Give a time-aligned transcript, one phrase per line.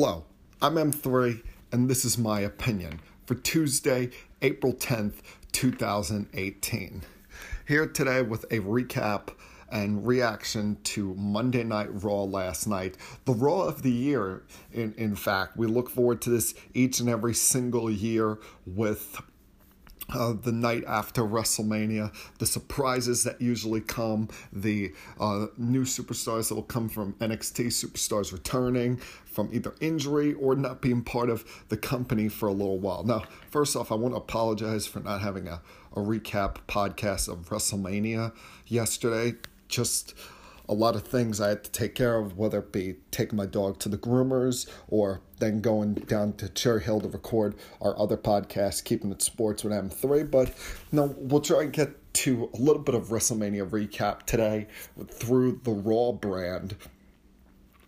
[0.00, 0.26] Hello,
[0.62, 1.42] I'm M3,
[1.72, 4.10] and this is my opinion for Tuesday,
[4.42, 5.14] April 10th,
[5.50, 7.02] 2018.
[7.66, 9.30] Here today with a recap
[9.72, 12.96] and reaction to Monday Night Raw last night.
[13.24, 15.56] The Raw of the year, in, in fact.
[15.56, 19.20] We look forward to this each and every single year with
[20.12, 26.54] uh, the night after WrestleMania, the surprises that usually come, the uh, new superstars that
[26.54, 28.96] will come from NXT, superstars returning
[29.26, 33.04] from either injury or not being part of the company for a little while.
[33.04, 35.60] Now, first off, I want to apologize for not having a,
[35.92, 38.32] a recap podcast of WrestleMania
[38.66, 39.36] yesterday.
[39.68, 40.14] Just
[40.68, 43.46] a lot of things I had to take care of, whether it be taking my
[43.46, 48.16] dog to the groomers or then going down to Cherry Hill to record our other
[48.16, 50.30] podcast, Keeping It Sports with M3.
[50.30, 50.52] But
[50.92, 54.66] no, we'll try and get to a little bit of WrestleMania recap today
[55.10, 56.76] through the Raw brand.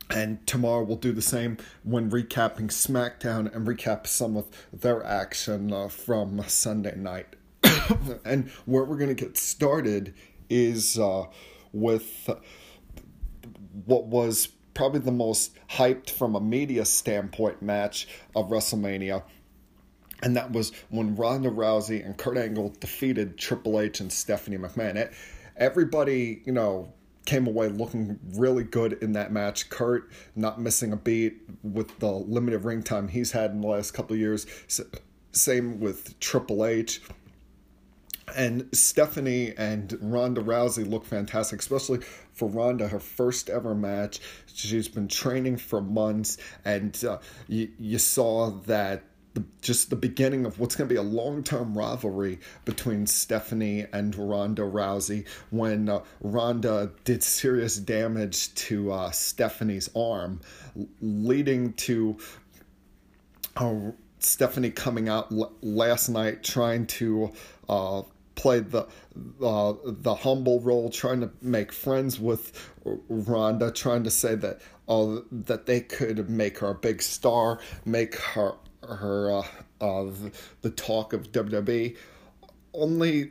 [0.08, 5.72] And tomorrow we'll do the same when recapping SmackDown and recap some of their action
[5.72, 7.36] uh, from Sunday night.
[8.24, 10.14] and where we're going to get started
[10.48, 11.26] is uh,
[11.72, 12.28] with
[13.84, 19.22] what was probably the most hyped from a media standpoint match of WrestleMania.
[20.22, 24.96] And that was when Ronda Rousey and Kurt Angle defeated Triple H and Stephanie McMahon.
[24.96, 25.12] It,
[25.56, 26.92] everybody, you know,
[27.26, 29.68] came away looking really good in that match.
[29.70, 33.92] Kurt not missing a beat with the limited ring time he's had in the last
[33.92, 34.46] couple of years.
[35.32, 37.00] Same with Triple H
[38.36, 42.00] and Stephanie and Ronda Rousey look fantastic, especially
[42.32, 44.20] for Ronda, her first ever match.
[44.46, 50.44] She's been training for months, and uh, you, you saw that the, just the beginning
[50.44, 55.88] of what's going to be a long term rivalry between Stephanie and Ronda Rousey when
[55.88, 60.40] uh, Ronda did serious damage to uh, Stephanie's arm,
[61.00, 62.18] leading to.
[63.56, 63.92] Uh,
[64.22, 67.32] Stephanie coming out l- last night trying to
[67.68, 68.02] uh,
[68.40, 68.86] played the
[69.42, 75.18] uh, the humble role, trying to make friends with Ronda, trying to say that uh,
[75.30, 78.54] that they could make her a big star, make her
[78.88, 79.42] her uh,
[79.80, 80.10] uh,
[80.62, 81.96] the talk of WWE.
[82.72, 83.24] Only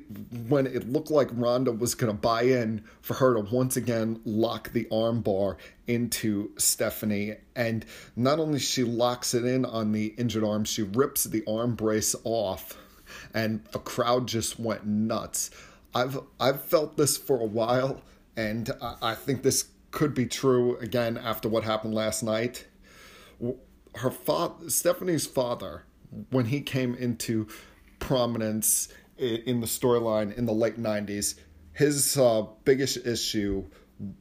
[0.50, 4.20] when it looked like Ronda was going to buy in for her to once again
[4.26, 5.56] lock the armbar
[5.88, 7.36] into Stephanie.
[7.56, 7.86] And
[8.18, 12.18] not only she locks it in on the injured arm, she rips the arm brace
[12.26, 12.78] off
[13.34, 15.52] and the crowd just went nuts.
[15.94, 18.02] I've I've felt this for a while,
[18.36, 22.68] and I, I think this could be true again after what happened last night.
[23.96, 25.84] Her father, Stephanie's father,
[26.30, 27.48] when he came into
[28.00, 31.36] prominence in the storyline in the late '90s,
[31.74, 33.66] his uh, biggest issue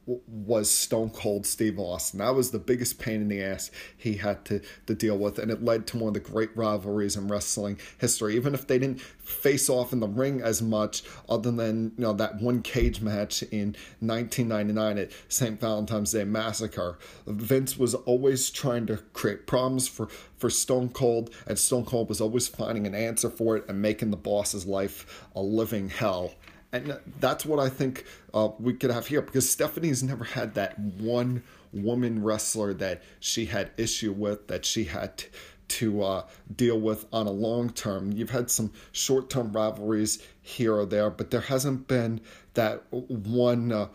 [0.05, 2.19] was Stone Cold Steve Austin.
[2.19, 5.49] That was the biggest pain in the ass he had to, to deal with, and
[5.49, 8.35] it led to one of the great rivalries in wrestling history.
[8.35, 12.13] Even if they didn't face off in the ring as much, other than you know
[12.13, 15.59] that one cage match in 1999 at St.
[15.59, 21.57] Valentine's Day Massacre, Vince was always trying to create problems for for Stone Cold, and
[21.57, 25.41] Stone Cold was always finding an answer for it and making the boss's life a
[25.41, 26.33] living hell
[26.71, 30.77] and that's what I think uh, we could have here because Stephanie's never had that
[30.79, 31.43] one
[31.73, 35.23] woman wrestler that she had issue with that she had
[35.67, 36.25] to uh,
[36.55, 38.11] deal with on a long term.
[38.11, 42.21] You've had some short term rivalries here or there, but there hasn't been
[42.55, 43.87] that one uh,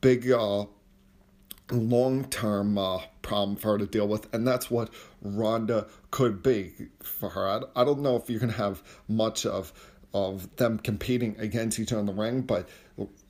[0.00, 0.66] big uh,
[1.70, 4.90] long term uh, problem for her to deal with, and that's what
[5.22, 6.72] Ronda could be
[7.02, 7.48] for her.
[7.48, 9.72] I, I don't know if you can have much of
[10.14, 12.68] of them competing against each other in the ring, but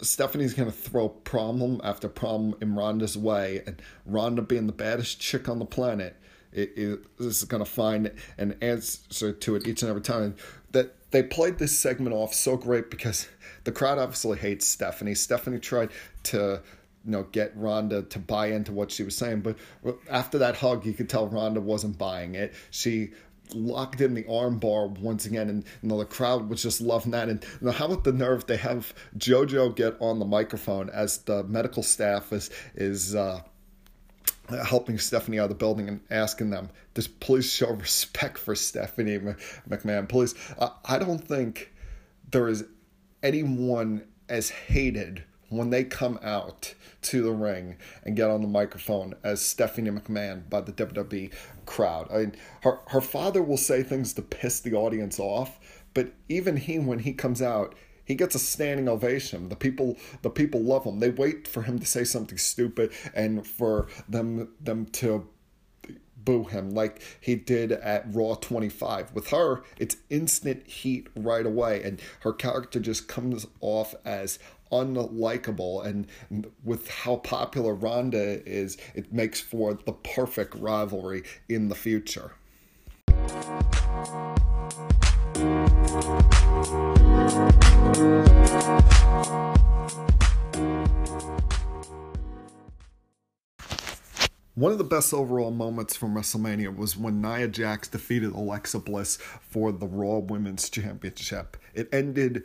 [0.00, 5.20] Stephanie's going to throw problem after problem in Ronda's way, and Ronda being the baddest
[5.20, 6.16] chick on the planet
[6.52, 10.34] is going to find an answer to it each and every time.
[10.72, 13.28] That they played this segment off so great because
[13.64, 15.14] the crowd obviously hates Stephanie.
[15.14, 15.90] Stephanie tried
[16.24, 16.62] to
[17.04, 19.56] you know get Ronda to buy into what she was saying, but
[20.10, 22.54] after that hug, you could tell Ronda wasn't buying it.
[22.70, 23.12] She
[23.54, 27.28] locked in the armbar once again, and you know the crowd was just loving that.
[27.28, 31.18] And you know, how about the nerve they have JoJo get on the microphone as
[31.18, 33.14] the medical staff is is.
[33.14, 33.42] Uh,
[34.66, 39.18] helping Stephanie out of the building and asking them, just please show respect for Stephanie
[39.68, 40.34] McMahon, please.
[40.58, 41.72] Uh, I don't think
[42.30, 42.64] there is
[43.22, 49.14] anyone as hated when they come out to the ring and get on the microphone
[49.22, 51.32] as Stephanie McMahon by the WWE
[51.66, 52.08] crowd.
[52.12, 55.58] I mean, her her father will say things to piss the audience off,
[55.94, 59.48] but even he, when he comes out, he gets a standing ovation.
[59.48, 61.00] The people the people love him.
[61.00, 65.28] They wait for him to say something stupid and for them them to
[66.24, 69.12] boo him like he did at Raw 25.
[69.12, 74.38] With her, it's instant heat right away, and her character just comes off as
[74.72, 75.84] unlikable.
[75.86, 76.06] And
[76.64, 82.32] with how popular Ronda is, it makes for the perfect rivalry in the future.
[94.54, 99.16] One of the best overall moments from WrestleMania was when Nia Jax defeated Alexa Bliss
[99.16, 101.56] for the Raw Women's Championship.
[101.74, 102.44] It ended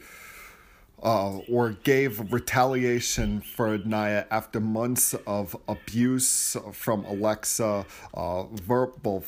[1.03, 9.23] uh, or gave retaliation for Nia after months of abuse from Alexa, uh, verbal,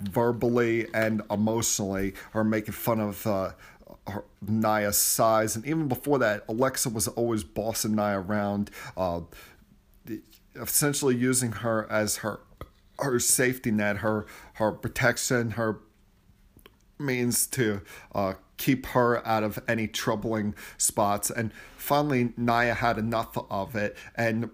[0.00, 3.26] verbally and emotionally, her making fun of.
[3.26, 3.52] Uh,
[4.08, 9.20] her, Nia's size, and even before that, Alexa was always bossing Nia around, uh,
[10.54, 12.40] essentially using her as her
[13.00, 15.80] her safety net, her her protection, her
[16.98, 17.80] means to
[18.14, 21.30] uh, keep her out of any troubling spots.
[21.30, 23.96] And finally, Nia had enough of it.
[24.14, 24.50] And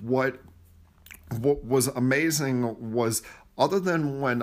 [0.00, 0.40] what
[1.38, 3.22] what was amazing was
[3.56, 4.42] other than when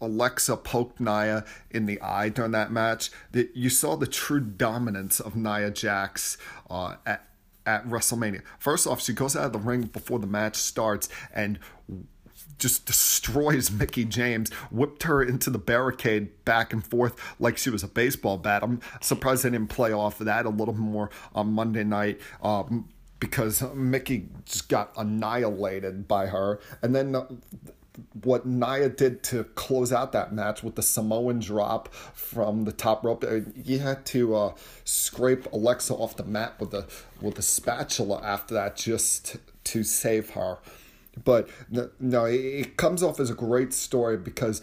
[0.00, 5.18] Alexa poked Nia in the eye during that match, that you saw the true dominance
[5.18, 6.36] of Nia Jax
[6.68, 7.26] uh, at
[7.66, 8.42] at WrestleMania.
[8.58, 11.58] First off, she goes out of the ring before the match starts and
[12.58, 17.82] just destroys Mickie James, whipped her into the barricade back and forth like she was
[17.82, 18.62] a baseball bat.
[18.62, 22.20] I'm surprised they didn't play off of that a little more on Monday night.
[22.42, 22.88] Um,
[23.18, 26.58] because Mickie just got annihilated by her.
[26.82, 27.26] And then uh,
[28.22, 33.04] what Nia did to close out that match with the Samoan drop from the top
[33.04, 33.24] rope.
[33.62, 34.54] He had to uh,
[34.84, 36.86] scrape Alexa off the mat with a
[37.20, 40.58] with a spatula after that just to save her.
[41.24, 41.48] But
[41.98, 44.62] no, it comes off as a great story because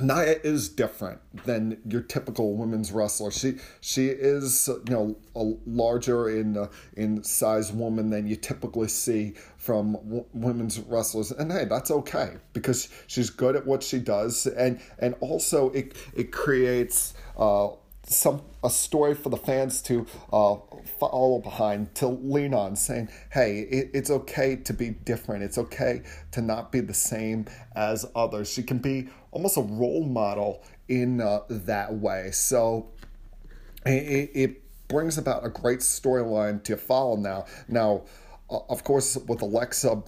[0.00, 3.30] Nia is different than your typical women's wrestler.
[3.30, 9.34] She she is you know a larger in in size woman than you typically see
[9.56, 14.46] from w- women's wrestlers, and hey, that's okay because she's good at what she does,
[14.46, 17.14] and and also it it creates.
[17.36, 17.68] Uh,
[18.06, 20.56] some a story for the fans to uh,
[20.98, 25.42] follow behind to lean on saying hey it, it's okay to be different.
[25.42, 26.02] It's okay
[26.32, 28.52] to not be the same as others.
[28.52, 32.30] She can be almost a role model in uh, that way.
[32.32, 32.90] So
[33.86, 37.46] it, it brings about a great storyline to follow now.
[37.68, 38.04] Now
[38.50, 40.02] uh, of course with alexa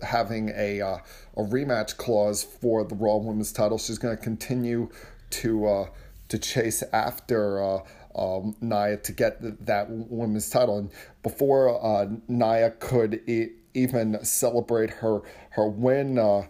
[0.00, 0.98] having a uh,
[1.36, 4.88] a rematch clause for the raw women's title she's going to continue
[5.30, 5.86] to uh,
[6.32, 7.80] to chase after uh,
[8.16, 10.78] um, Nia to get that women's title.
[10.78, 10.90] And
[11.22, 15.20] before uh, Nia could e- even celebrate her
[15.50, 16.46] her win uh,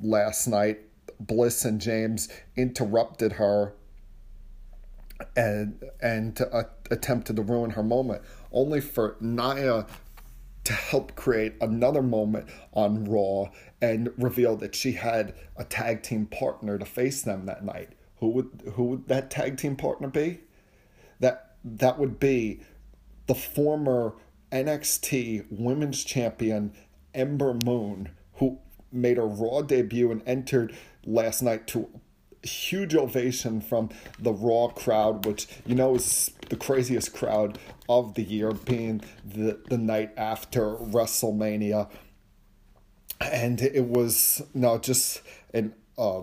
[0.00, 0.78] last night,
[1.18, 3.74] Bliss and James interrupted her
[5.36, 6.62] and and uh,
[6.92, 9.86] attempted to ruin her moment, only for Nia
[10.62, 13.46] to help create another moment on Raw
[13.82, 17.95] and reveal that she had a tag team partner to face them that night.
[18.18, 20.40] Who would who would that tag team partner be?
[21.20, 22.60] That that would be
[23.26, 24.14] the former
[24.52, 26.72] NXT Women's Champion
[27.14, 28.58] Ember Moon, who
[28.92, 30.74] made a Raw debut and entered
[31.04, 31.88] last night to
[32.42, 37.58] a huge ovation from the Raw crowd, which you know is the craziest crowd
[37.88, 41.90] of the year, being the the night after WrestleMania,
[43.20, 46.22] and it was no just an uh,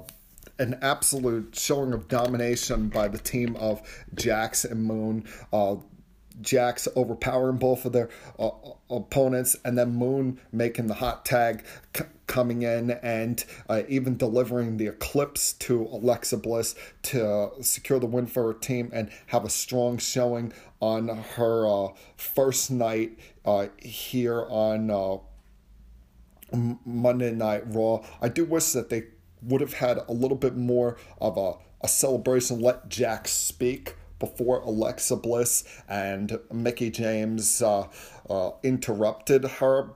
[0.60, 3.82] an absolute showing of domination by the team of
[4.14, 5.26] Jax and Moon.
[5.52, 5.78] Uh,
[6.42, 8.50] Jax overpowering both of their uh,
[8.90, 11.64] opponents, and then Moon making the hot tag,
[11.96, 18.08] c- coming in and uh, even delivering the eclipse to Alexa Bliss to secure the
[18.08, 23.68] win for her team and have a strong showing on her uh, first night uh,
[23.78, 25.18] here on uh,
[26.86, 28.04] Monday Night Raw.
[28.22, 29.04] I do wish that they
[29.46, 32.62] would have had a little bit more of a, a celebration.
[32.62, 37.88] Let Jax speak before Alexa Bliss and Mickie James uh,
[38.30, 39.90] uh, interrupted her,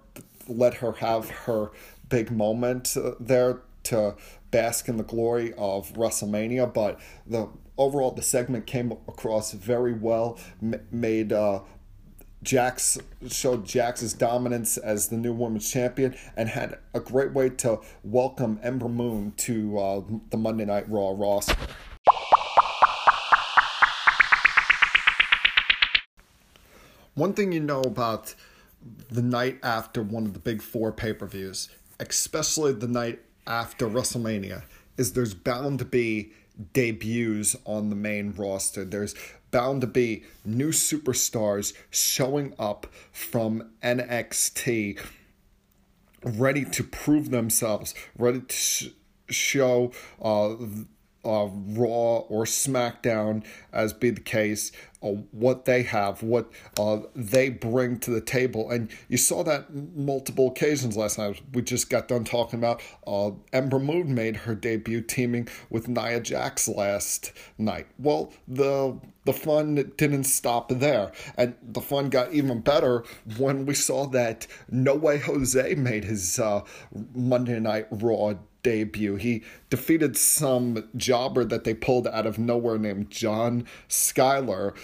[0.49, 1.71] let her have her
[2.09, 4.15] big moment there to
[4.51, 6.73] bask in the glory of WrestleMania.
[6.73, 11.61] But the overall, the segment came across very well, m- made uh,
[12.43, 17.79] Jax showed Jax's dominance as the new women's champion and had a great way to
[18.03, 21.55] welcome Ember Moon to uh, the Monday Night Raw roster.
[27.15, 28.35] One thing you know about
[29.09, 33.87] the night after one of the big four pay per views, especially the night after
[33.87, 34.63] WrestleMania
[34.97, 36.31] is there's bound to be
[36.73, 38.85] debuts on the main roster.
[38.85, 39.15] There's
[39.51, 44.99] bound to be new superstars showing up from NXT
[46.23, 48.89] ready to prove themselves, ready to sh-
[49.29, 50.55] show uh,
[51.29, 54.71] Raw or SmackDown, as be the case,
[55.03, 58.69] uh, what they have, what uh, they bring to the table.
[58.69, 61.41] And you saw that multiple occasions last night.
[61.53, 66.19] We just got done talking about uh, Ember Moon made her debut teaming with Nia
[66.19, 67.87] Jax last night.
[67.97, 71.11] Well, the the fun didn't stop there.
[71.35, 73.03] And the fun got even better
[73.37, 76.61] when we saw that No Way Jose made his uh,
[77.13, 78.35] Monday Night Raw
[78.67, 79.15] debut.
[79.15, 84.75] He defeated some jobber that they pulled out of nowhere named John Skyler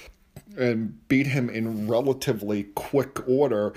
[0.57, 3.73] and beat him in relatively quick order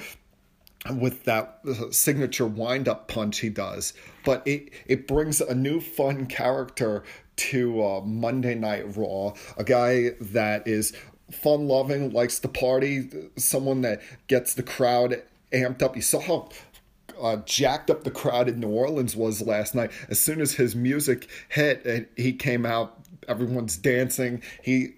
[0.94, 1.58] with that
[1.90, 3.94] signature wind up punch he does.
[4.24, 7.02] But it, it brings a new fun character
[7.36, 10.92] to uh, Monday Night Raw, a guy that is
[11.32, 15.20] fun loving, likes to party, someone that gets the crowd
[15.52, 15.96] amped up.
[15.96, 16.48] You saw how
[17.20, 19.90] uh, jacked up the crowd in New Orleans was last night.
[20.08, 24.42] As soon as his music hit and he came out, everyone's dancing.
[24.62, 24.94] He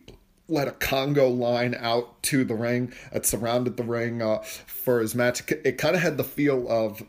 [0.48, 5.14] let a Congo line out to the ring that surrounded the ring uh, for his
[5.14, 5.42] match.
[5.50, 7.02] It kind of had the feel of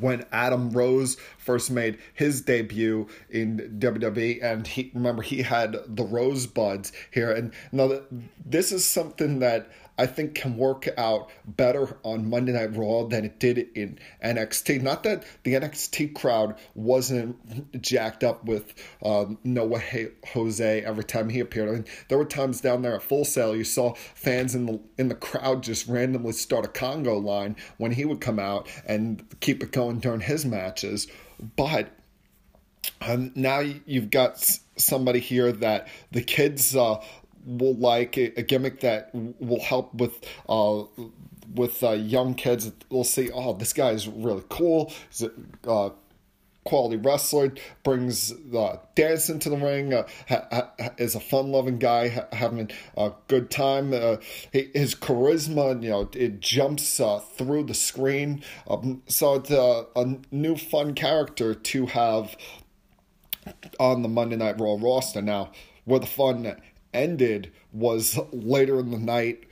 [0.00, 6.04] when Adam Rose first made his debut in WWE, and he remember he had the
[6.04, 8.00] rosebuds here, and now
[8.44, 13.24] this is something that I think can work out better on Monday Night Raw than
[13.24, 14.82] it did in NXT.
[14.82, 21.28] Not that the NXT crowd wasn't jacked up with uh, No Way Jose every time
[21.28, 21.68] he appeared.
[21.68, 24.80] I mean, there were times down there at Full Sail you saw fans in the
[24.98, 29.24] in the crowd just randomly start a Congo line when he would come out and
[29.40, 31.08] keep it going during his matches.
[31.56, 31.90] But
[33.00, 37.02] um, now you've got somebody here that the kids uh,
[37.46, 40.84] will like a, gimmick that will help with uh,
[41.54, 42.70] with uh, young kids.
[42.90, 44.92] They'll see, oh, this guy is really cool.
[45.08, 45.90] He's a uh,
[46.64, 52.08] quality wrestler, brings the dance into the ring, uh, ha- ha- is a fun-loving guy,
[52.08, 53.94] ha- having a good time.
[53.94, 54.16] Uh,
[54.52, 58.42] his charisma, you know, it jumps uh, through the screen.
[58.68, 62.36] Um, so it's a new fun character to have
[63.78, 65.22] on the Monday Night Raw roster.
[65.22, 65.52] Now,
[65.84, 66.56] where the fun
[66.96, 69.44] ended was later in the night.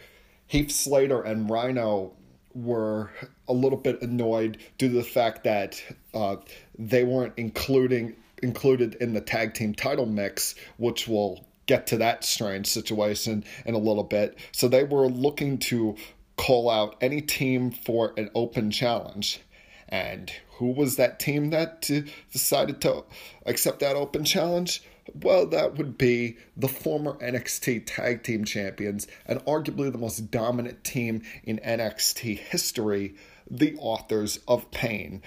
[0.46, 2.12] Heath Slater and Rhino
[2.54, 3.10] were
[3.48, 5.82] a little bit annoyed due to the fact that
[6.12, 6.36] uh,
[6.78, 12.24] they weren't including included in the tag team title mix, which will get to that
[12.24, 14.38] strange situation in a little bit.
[14.52, 15.96] So they were looking to
[16.36, 19.40] call out any team for an open challenge.
[19.88, 21.88] And who was that team that
[22.32, 23.04] decided to
[23.46, 24.82] accept that open challenge?
[25.12, 30.82] Well, that would be the former NXT Tag Team Champions and arguably the most dominant
[30.82, 33.14] team in NXT history,
[33.50, 35.22] the Authors of Pain.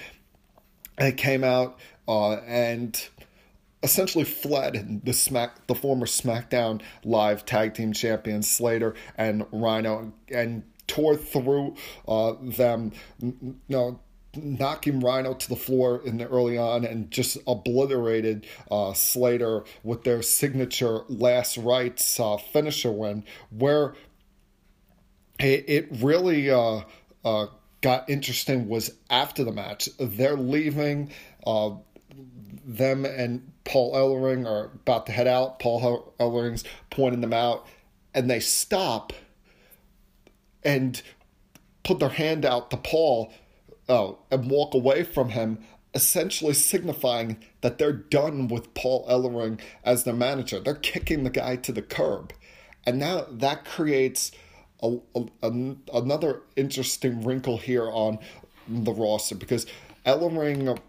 [0.97, 3.07] They came out uh, and
[3.83, 10.63] essentially fled the smack the former SmackDown Live Tag Team Champions Slater and Rhino and
[10.87, 11.75] tore through
[12.07, 12.93] uh, them.
[13.69, 13.99] Know,
[14.37, 20.03] knocking Rhino to the floor in the early on and just obliterated uh, Slater with
[20.03, 23.93] their signature last rites uh, finisher win, where
[25.39, 26.81] it, it really uh,
[27.23, 27.47] uh
[27.81, 29.89] got interesting was after the match.
[29.99, 31.11] They're leaving.
[31.45, 31.75] Uh,
[32.65, 35.59] them and Paul Ellering are about to head out.
[35.59, 37.65] Paul Ellering's pointing them out,
[38.13, 39.13] and they stop
[40.63, 41.01] and
[41.83, 43.31] put their hand out to Paul
[43.89, 45.59] oh, and walk away from him,
[45.93, 50.59] essentially signifying that they're done with Paul Ellering as their manager.
[50.59, 52.33] They're kicking the guy to the curb.
[52.85, 54.31] And now that creates
[54.81, 58.19] a, a, a, another interesting wrinkle here on
[58.67, 59.65] the roster because
[60.05, 60.79] Ellering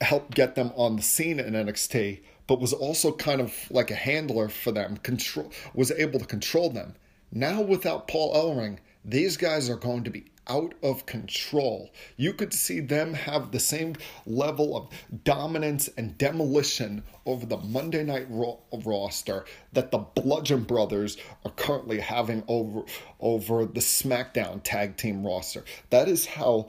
[0.00, 3.94] helped get them on the scene in NXT, but was also kind of like a
[3.94, 6.94] handler for them, control was able to control them.
[7.32, 11.90] Now without Paul Ellering, these guys are going to be out of control.
[12.16, 13.94] You could see them have the same
[14.26, 14.88] level of
[15.24, 18.26] dominance and demolition over the Monday Night
[18.84, 22.82] roster that the Bludgeon Brothers are currently having over
[23.20, 25.64] over the SmackDown tag team roster.
[25.90, 26.66] That is how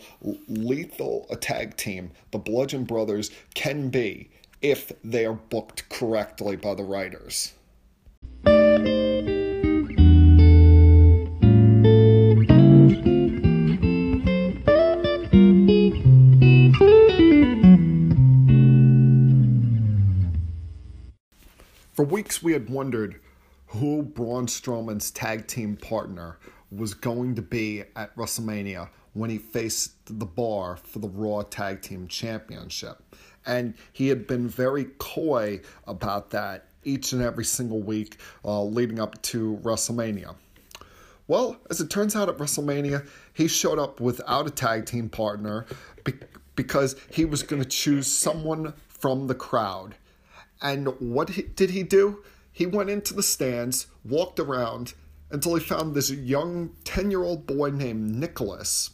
[0.48, 4.30] lethal a tag team the Bludgeon Brothers can be
[4.62, 7.54] if they are booked correctly by the writers.
[22.02, 23.20] For weeks, we had wondered
[23.68, 26.40] who Braun Strowman's tag team partner
[26.72, 31.84] was going to be at WrestleMania when he faced the bar for the Raw Tag
[31.84, 33.04] Team Championship.
[33.46, 39.00] And he had been very coy about that each and every single week uh, leading
[39.00, 40.34] up to WrestleMania.
[41.28, 45.68] Well, as it turns out at WrestleMania, he showed up without a tag team partner
[46.04, 46.14] be-
[46.56, 49.94] because he was going to choose someone from the crowd.
[50.62, 52.24] And what he, did he do?
[52.52, 54.94] He went into the stands, walked around
[55.30, 58.92] until he found this young 10 year old boy named Nicholas,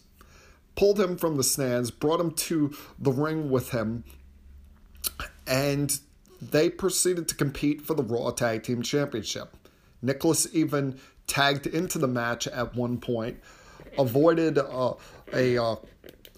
[0.75, 4.03] pulled him from the stands, brought him to the ring with him,
[5.47, 5.99] and
[6.41, 9.57] they proceeded to compete for the Raw Tag Team Championship.
[10.01, 13.39] Nicholas even tagged into the match at one point,
[13.97, 14.93] avoided uh,
[15.33, 15.75] a uh,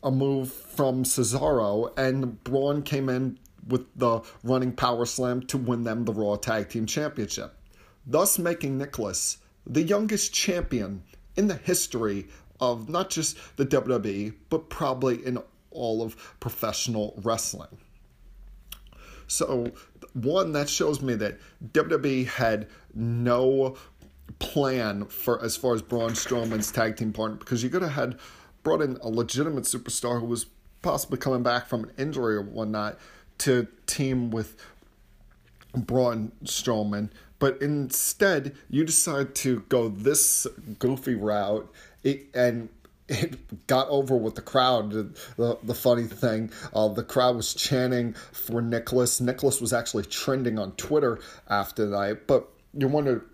[0.01, 3.37] a move from Cesaro, and Braun came in
[3.69, 7.55] with the running power slam to win them the Raw Tag Team Championship,
[8.05, 11.03] thus making Nicholas the youngest champion
[11.35, 12.27] in the history
[12.59, 15.39] of not just the WWE, but probably in
[15.71, 17.77] all of professional wrestling.
[19.27, 19.71] So,
[20.13, 21.37] one, that shows me that
[21.71, 23.77] WWE had no
[24.39, 28.19] plan for as far as Braun Strowman's tag team partner because you could have had
[28.63, 30.47] brought in a legitimate superstar who was
[30.81, 32.97] possibly coming back from an injury or whatnot
[33.39, 34.55] to team with
[35.75, 40.47] Braun Strowman, but instead you decide to go this
[40.79, 41.71] goofy route
[42.03, 42.69] and
[43.09, 44.91] it got over with the crowd.
[44.91, 49.19] The, the funny thing, uh, the crowd was chanting for Nicholas.
[49.19, 51.19] Nicholas was actually trending on Twitter
[51.49, 52.27] after that.
[52.27, 53.25] But you wonder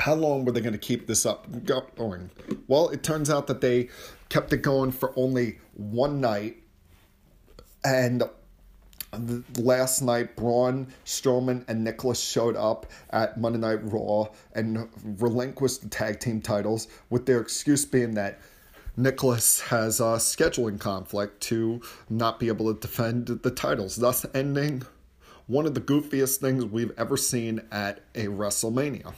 [0.00, 2.30] how long were they going to keep this up going?
[2.66, 3.88] Well, it turns out that they
[4.28, 6.58] kept it going for only one night.
[7.84, 8.22] And
[9.58, 14.88] last night, Braun Strowman and Nicholas showed up at Monday Night Raw and
[15.20, 18.40] relinquished the tag team titles, with their excuse being that
[18.96, 24.82] Nicholas has a scheduling conflict to not be able to defend the titles, thus ending
[25.46, 29.14] one of the goofiest things we've ever seen at a WrestleMania.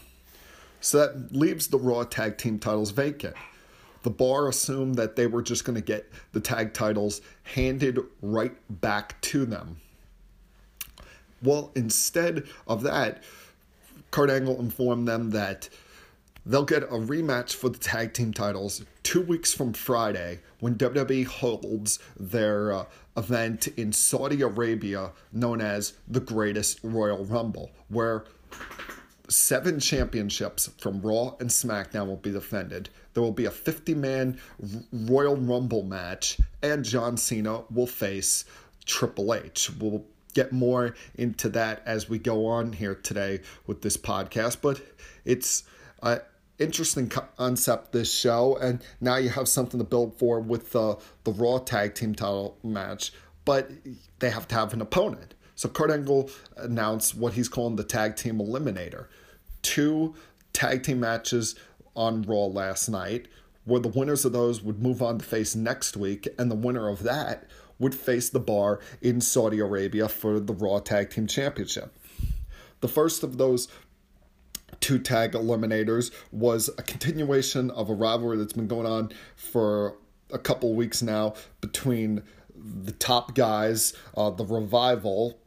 [0.80, 3.34] So that leaves the Raw tag team titles vacant.
[4.02, 8.54] The bar assumed that they were just going to get the tag titles handed right
[8.80, 9.76] back to them.
[11.42, 13.22] Well, instead of that,
[14.10, 15.68] Kurt Angle informed them that
[16.44, 21.26] they'll get a rematch for the tag team titles two weeks from Friday when WWE
[21.26, 22.84] holds their uh,
[23.16, 28.24] event in Saudi Arabia known as the Greatest Royal Rumble, where
[29.28, 32.90] seven championships from Raw and SmackDown will be defended.
[33.14, 34.38] There will be a 50 man
[34.92, 38.44] Royal Rumble match, and John Cena will face
[38.84, 39.70] Triple H.
[39.78, 44.80] We'll get more into that as we go on here today with this podcast, but
[45.24, 45.64] it's
[46.02, 46.20] an
[46.58, 51.32] interesting concept this show, and now you have something to build for with the, the
[51.32, 53.12] Raw Tag Team title match,
[53.44, 53.70] but
[54.20, 55.34] they have to have an opponent.
[55.56, 59.06] So Kurt Angle announced what he's calling the Tag Team Eliminator.
[59.62, 60.14] Two
[60.52, 61.54] tag team matches
[61.94, 63.28] on Raw last night,
[63.64, 66.88] where the winners of those would move on to face next week, and the winner
[66.88, 67.44] of that
[67.78, 71.96] would face the bar in Saudi Arabia for the Raw Tag Team Championship.
[72.80, 73.68] The first of those
[74.80, 79.96] two tag eliminators was a continuation of a rivalry that's been going on for
[80.32, 82.22] a couple weeks now between
[82.54, 85.39] the top guys, uh, the revival,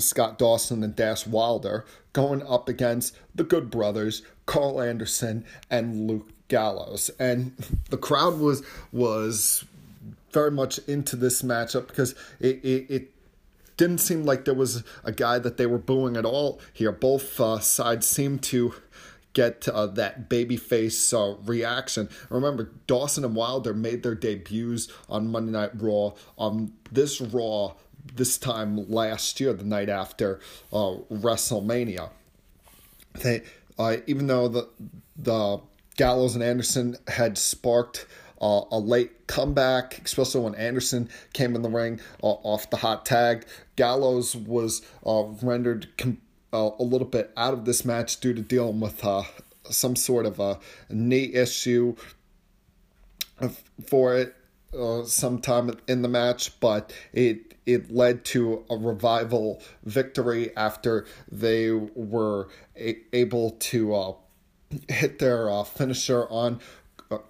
[0.00, 6.30] Scott Dawson and Dash Wilder going up against the Good Brothers, Karl Anderson and Luke
[6.48, 7.10] Gallows.
[7.18, 7.54] And
[7.90, 9.64] the crowd was was
[10.32, 13.10] very much into this matchup because it, it, it
[13.76, 16.92] didn't seem like there was a guy that they were booing at all here.
[16.92, 18.74] Both uh, sides seemed to
[19.32, 22.08] get uh, that babyface uh, reaction.
[22.30, 26.12] Remember, Dawson and Wilder made their debuts on Monday Night Raw.
[26.38, 30.40] On this Raw, this time last year, the night after
[30.72, 32.10] uh, WrestleMania.
[33.14, 33.42] They,
[33.78, 34.68] uh, even though the
[35.16, 35.60] the
[35.96, 38.06] Gallows and Anderson had sparked
[38.40, 43.06] uh, a late comeback, especially when Anderson came in the ring uh, off the hot
[43.06, 46.20] tag, Gallows was uh, rendered com-
[46.52, 49.22] uh, a little bit out of this match due to dealing with uh,
[49.70, 50.58] some sort of a
[50.90, 51.94] knee issue
[53.86, 54.34] for it
[54.78, 61.70] uh, sometime in the match, but it it led to a revival victory after they
[61.70, 64.12] were a- able to uh,
[64.88, 66.60] hit their uh, finisher on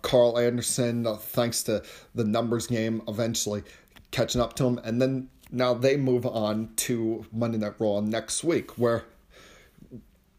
[0.02, 1.82] Karl Anderson, uh, thanks to
[2.14, 3.62] the numbers game eventually
[4.10, 4.80] catching up to him.
[4.84, 9.04] And then now they move on to Monday Night Raw next week, where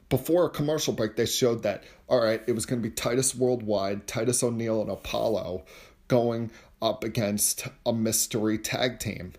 [0.09, 3.35] before a commercial break, they showed that, all right, it was going to be Titus
[3.35, 5.63] Worldwide, Titus O'Neil, and Apollo
[6.07, 9.33] going up against a mystery tag team.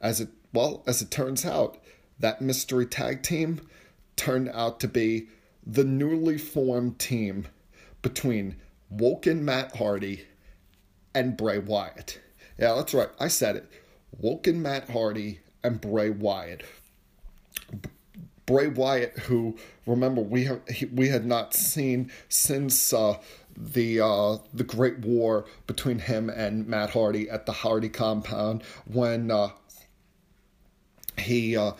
[0.00, 1.78] As it well, as it turns out,
[2.18, 3.60] that mystery tag team
[4.16, 5.28] turned out to be
[5.66, 7.48] the newly formed team
[8.02, 8.56] between
[8.90, 10.26] Woken Matt Hardy
[11.14, 12.20] and Bray Wyatt.
[12.58, 13.08] Yeah, that's right.
[13.18, 13.70] I said it.
[14.20, 16.62] Woken Matt Hardy and Bray Wyatt.
[18.46, 20.60] Bray Wyatt, who remember we have
[20.92, 23.18] we had not seen since uh,
[23.56, 29.30] the uh, the Great War between him and Matt Hardy at the Hardy compound when
[29.30, 29.50] uh,
[31.18, 31.72] he uh,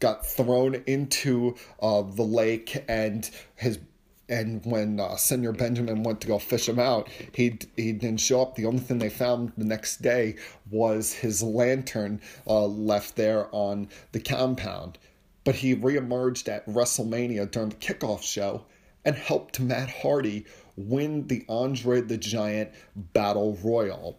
[0.00, 3.78] got thrown into uh, the lake and his
[4.28, 8.42] and when uh, Senor Benjamin went to go fish him out, he he didn't show
[8.42, 8.54] up.
[8.54, 10.36] The only thing they found the next day
[10.70, 14.98] was his lantern uh, left there on the compound.
[15.42, 18.66] But he reemerged at WrestleMania during the kickoff show
[19.04, 20.44] and helped Matt Hardy
[20.88, 24.18] win the Andre the Giant Battle Royal.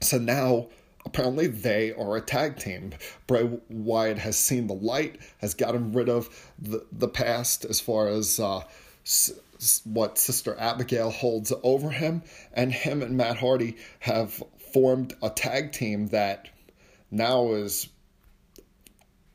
[0.00, 0.68] So now
[1.06, 2.92] apparently they are a tag team.
[3.26, 8.08] Bray Wyatt has seen the light, has gotten rid of the, the past as far
[8.08, 8.62] as uh,
[9.04, 9.32] s-
[9.84, 15.72] what Sister Abigail holds over him, and him and Matt Hardy have formed a tag
[15.72, 16.48] team that
[17.10, 17.88] now is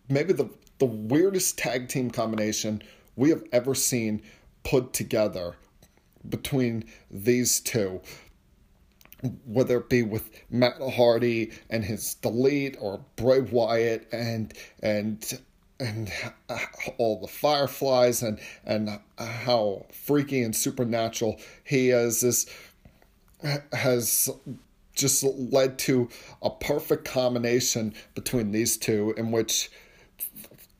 [0.09, 2.81] maybe the, the weirdest tag team combination
[3.15, 4.21] we have ever seen
[4.69, 5.55] put together
[6.29, 7.99] between these two
[9.45, 14.53] whether it be with Matt Hardy and his delete or Bray Wyatt and
[14.83, 15.41] and
[15.79, 16.11] and
[16.97, 22.45] all the fireflies and and how freaky and supernatural he is this
[23.73, 24.29] has
[24.93, 26.09] just led to
[26.43, 29.71] a perfect combination between these two in which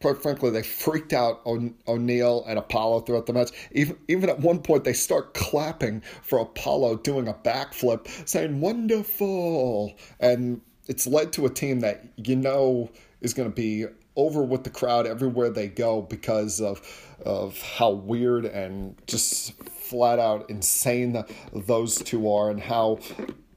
[0.02, 3.52] quite frankly, they freaked out o- O'Neil and Apollo throughout the match.
[3.72, 9.94] Even even at one point, they start clapping for Apollo doing a backflip, saying "wonderful,"
[10.20, 12.90] and it's led to a team that you know
[13.22, 13.86] is going to be
[14.16, 16.82] over with the crowd everywhere they go because of
[17.26, 23.00] of how weird and just flat out insane those two are and how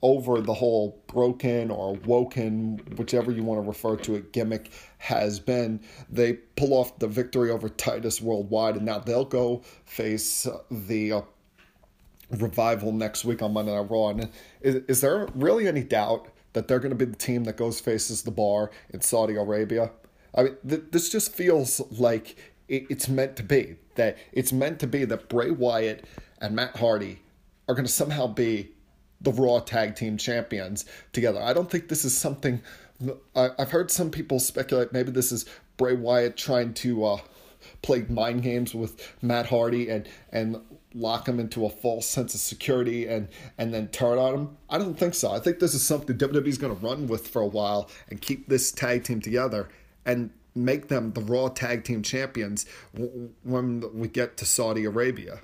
[0.02, 5.38] over the whole broken or woken, whichever you want to refer to it, gimmick has
[5.38, 5.80] been.
[6.10, 11.22] They pull off the victory over Titus Worldwide, and now they'll go face the uh,
[12.30, 14.08] revival next week on Monday Night Raw.
[14.08, 14.28] And
[14.60, 17.78] is, is there really any doubt that they're going to be the team that goes
[17.78, 19.92] faces the bar in Saudi Arabia?
[20.34, 22.36] I mean, th- this just feels like
[22.68, 23.76] it, it's meant to be.
[23.94, 26.06] That it's meant to be that Bray Wyatt
[26.40, 27.20] and Matt Hardy
[27.68, 28.72] are going to somehow be
[29.22, 31.40] the Raw Tag Team Champions together.
[31.40, 32.62] I don't think this is something.
[33.34, 37.18] I, have heard some people speculate maybe this is Bray Wyatt trying to uh,
[37.82, 40.60] play mind games with Matt Hardy and and
[40.94, 44.56] lock him into a false sense of security and and then turn on him.
[44.68, 45.32] I don't think so.
[45.32, 48.48] I think this is something WWE's going to run with for a while and keep
[48.48, 49.68] this tag team together
[50.04, 52.66] and make them the Raw Tag Team Champions
[53.42, 55.40] when we get to Saudi Arabia.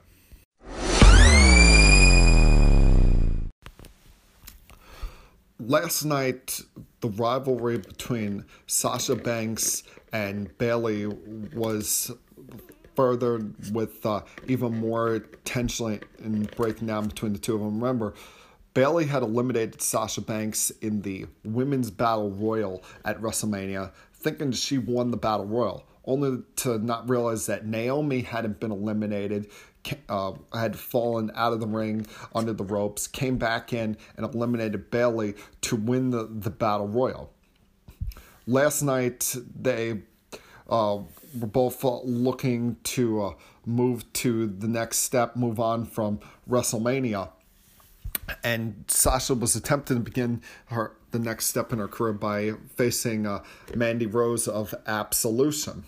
[5.61, 6.61] Last night,
[7.01, 12.13] the rivalry between Sasha Banks and Bayley was
[12.95, 17.81] furthered with uh, even more tension and breaking down between the two of them.
[17.81, 18.15] Remember,
[18.73, 25.11] Bayley had eliminated Sasha Banks in the Women's Battle Royal at WrestleMania, thinking she won
[25.11, 29.49] the Battle Royal, only to not realize that Naomi hadn't been eliminated
[30.09, 34.91] uh, had fallen out of the ring under the ropes, came back in and eliminated
[34.91, 37.33] Bayley to win the, the Battle Royal.
[38.47, 40.01] Last night, they
[40.69, 40.99] uh,
[41.39, 43.35] were both looking to uh,
[43.67, 47.31] move to the next step, move on from WrestleMania.
[48.43, 53.27] And Sasha was attempting to begin her the next step in her career by facing
[53.27, 53.43] uh,
[53.75, 55.85] Mandy Rose of Absolution.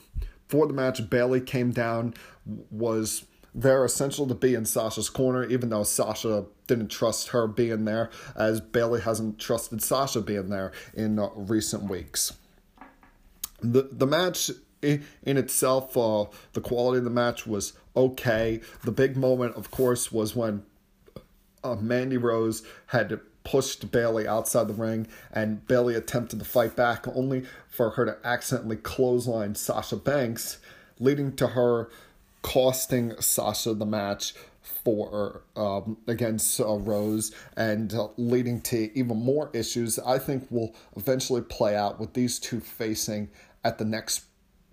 [0.49, 2.15] For the match, Bayley came down,
[2.71, 7.85] was they're essential to be in Sasha's corner, even though Sasha didn't trust her being
[7.85, 12.33] there, as Bayley hasn't trusted Sasha being there in uh, recent weeks.
[13.61, 14.51] The the match
[14.83, 18.61] in, in itself, uh, the quality of the match was okay.
[18.85, 20.65] The big moment, of course, was when
[21.63, 27.07] uh, Mandy Rose had pushed Bayley outside the ring, and Bayley attempted to fight back,
[27.09, 30.59] only for her to accidentally clothesline Sasha Banks,
[30.99, 31.89] leading to her
[32.43, 39.51] costing Sasha the match for um, against uh, Rose and uh, leading to even more
[39.53, 39.99] issues.
[39.99, 43.31] I think will eventually play out with these two facing
[43.65, 44.25] at the next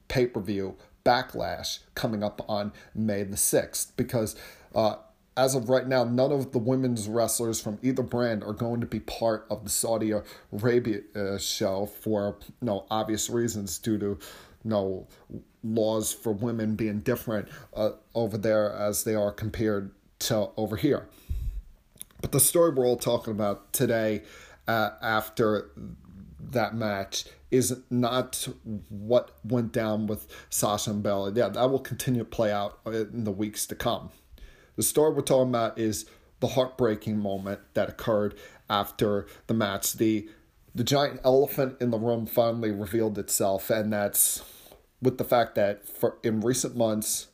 [0.07, 4.35] pay per view Backlash coming up on May the 6th because
[4.75, 4.95] uh,
[5.37, 8.87] as of right now, none of the women's wrestlers from either brand are going to
[8.87, 10.11] be part of the Saudi
[10.51, 14.17] Arabia uh, show for you know, obvious reasons due to
[14.63, 15.07] know,
[15.63, 21.07] laws for women being different uh, over there as they are compared to over here.
[22.21, 24.23] But the story we're all talking about today
[24.67, 25.69] uh, after
[26.39, 28.47] that match is not
[28.89, 31.31] what went down with Sasha and Bella.
[31.33, 34.09] Yeah, that will continue to play out in the weeks to come.
[34.77, 36.05] The story we're talking about is
[36.39, 38.35] the heartbreaking moment that occurred
[38.69, 39.93] after the match.
[39.93, 40.29] The
[40.73, 44.43] the giant elephant in the room finally revealed itself, and that's
[45.01, 47.27] with the fact that for in recent months,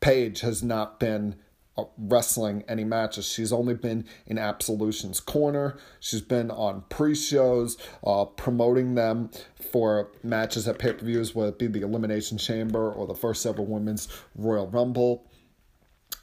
[0.00, 1.36] Paige has not been
[1.76, 3.26] uh, wrestling any matches.
[3.26, 5.76] She's only been in Absolution's corner.
[6.00, 9.30] She's been on pre-shows, uh, promoting them
[9.70, 14.08] for matches at pay-per-views, whether it be the Elimination Chamber or the first ever Women's
[14.34, 15.27] Royal Rumble.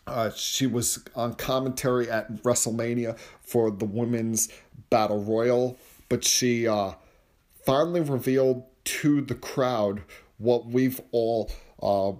[0.07, 4.49] Uh, she was on commentary at WrestleMania for the Women's
[4.89, 5.77] Battle Royal,
[6.09, 6.93] but she uh,
[7.65, 10.03] finally revealed to the crowd
[10.37, 12.11] what we've all uh,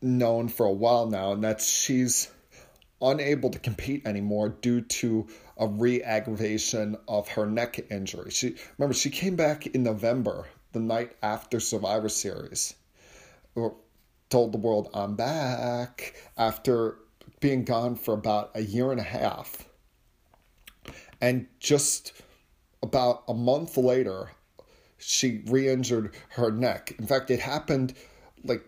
[0.00, 2.30] known for a while now, and that's she's
[3.02, 8.30] unable to compete anymore due to a re-aggravation of her neck injury.
[8.30, 12.74] She remember she came back in November, the night after Survivor Series.
[14.30, 16.96] Told the world I'm back after
[17.40, 19.68] being gone for about a year and a half.
[21.20, 22.12] And just
[22.82, 24.30] about a month later,
[24.98, 26.94] she re-injured her neck.
[26.98, 27.94] In fact, it happened
[28.44, 28.64] like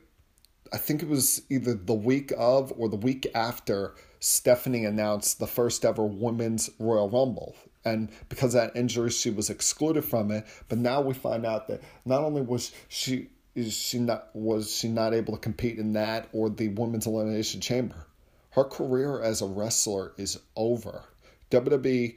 [0.72, 5.46] I think it was either the week of or the week after Stephanie announced the
[5.46, 7.55] first ever women's Royal Rumble.
[7.85, 10.46] And because of that injury, she was excluded from it.
[10.68, 14.88] But now we find out that not only was she is she not was she
[14.88, 18.06] not able to compete in that or the women's elimination chamber,
[18.50, 21.04] her career as a wrestler is over.
[21.50, 22.16] WWE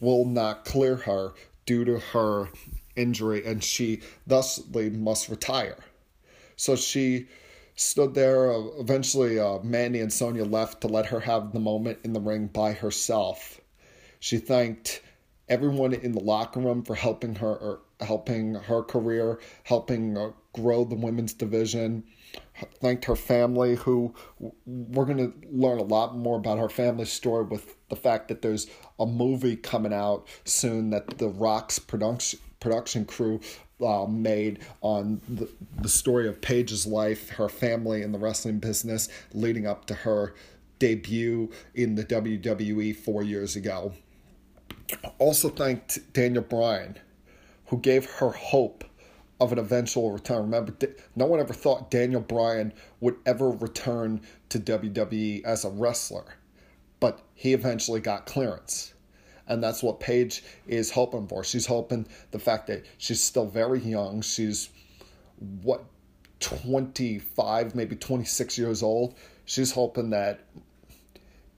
[0.00, 1.32] will not clear her
[1.64, 2.48] due to her
[2.96, 5.78] injury, and she thusly must retire.
[6.56, 7.28] So she
[7.74, 8.52] stood there.
[8.52, 12.20] Uh, eventually, uh, Mandy and Sonya left to let her have the moment in the
[12.20, 13.60] ring by herself.
[14.20, 15.02] She thanked
[15.48, 20.84] everyone in the locker room for helping her, er, helping her career, helping uh, grow
[20.84, 22.04] the women's division.
[22.80, 24.14] Thanked her family, who
[24.64, 28.40] we're going to learn a lot more about her family story with the fact that
[28.40, 33.40] there's a movie coming out soon that the Rock's production production crew
[33.84, 35.48] uh, made on the,
[35.80, 40.34] the story of Paige's life, her family in the wrestling business, leading up to her
[40.78, 43.92] debut in the WWE four years ago.
[45.18, 46.98] Also thanked Daniel Bryan,
[47.72, 48.84] who gave her hope
[49.40, 50.42] of an eventual return.
[50.42, 50.74] Remember,
[51.16, 56.36] no one ever thought Daniel Bryan would ever return to WWE as a wrestler,
[57.00, 58.92] but he eventually got clearance
[59.48, 61.42] and that's what Paige is hoping for.
[61.42, 64.20] She's hoping the fact that she's still very young.
[64.20, 64.68] She's
[65.62, 65.82] what
[66.40, 69.14] 25, maybe 26 years old.
[69.46, 70.40] She's hoping that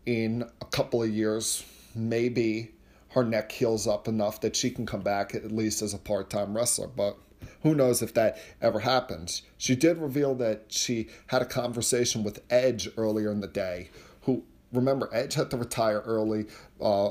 [0.06, 2.70] in a couple of years, maybe
[3.14, 6.30] her neck heals up enough that she can come back at least as a part
[6.30, 6.88] time wrestler.
[6.88, 7.16] But
[7.62, 9.42] who knows if that ever happens?
[9.56, 13.90] She did reveal that she had a conversation with Edge earlier in the day,
[14.22, 16.46] who remember Edge had to retire early,
[16.80, 17.10] uh,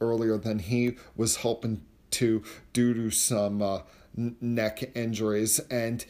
[0.00, 3.80] earlier than he was hoping to due to some uh,
[4.14, 6.04] neck injuries, and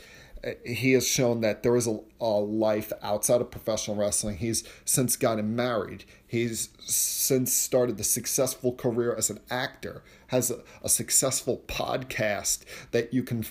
[0.65, 4.37] he has shown that there is a, a life outside of professional wrestling.
[4.37, 6.05] He's since gotten married.
[6.27, 10.03] He's since started the successful career as an actor.
[10.29, 13.45] Has a, a successful podcast that you can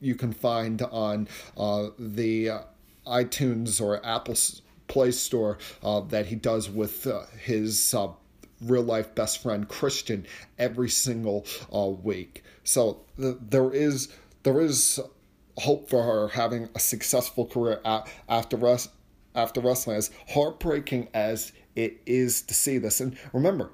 [0.00, 2.60] you can find on uh, the uh,
[3.06, 4.36] iTunes or Apple
[4.86, 8.08] Play Store uh, that he does with uh, his uh,
[8.60, 10.26] real life best friend Christian
[10.58, 12.42] every single uh, week.
[12.64, 14.08] So th- there is
[14.42, 15.00] there is
[15.58, 17.80] hope for her having a successful career
[18.28, 18.88] after res-
[19.34, 19.96] after wrestling.
[19.96, 23.70] As heartbreaking as it is to see this, and remember,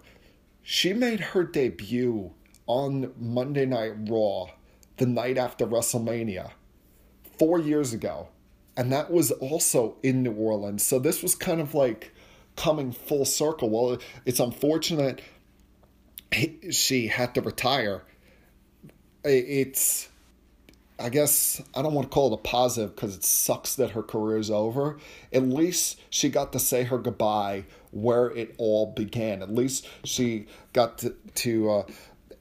[0.62, 2.32] she made her debut
[2.66, 4.46] on Monday Night Raw
[4.96, 6.50] the night after WrestleMania
[7.38, 8.28] four years ago
[8.76, 10.82] and that was also in New Orleans.
[10.82, 12.12] So this was kind of like
[12.56, 13.70] coming full circle.
[13.70, 15.20] Well, it's unfortunate
[16.70, 18.02] she had to retire.
[19.22, 20.08] It's,
[20.98, 24.02] I guess, I don't want to call it a positive because it sucks that her
[24.02, 24.98] career is over.
[25.32, 29.42] At least she got to say her goodbye where it all began.
[29.42, 31.82] At least she got to, to uh,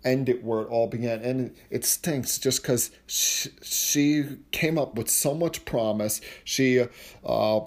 [0.06, 1.22] end it where it all began.
[1.22, 6.22] And it stinks just because she, she, came up with so much promise.
[6.44, 6.86] She
[7.26, 7.60] uh,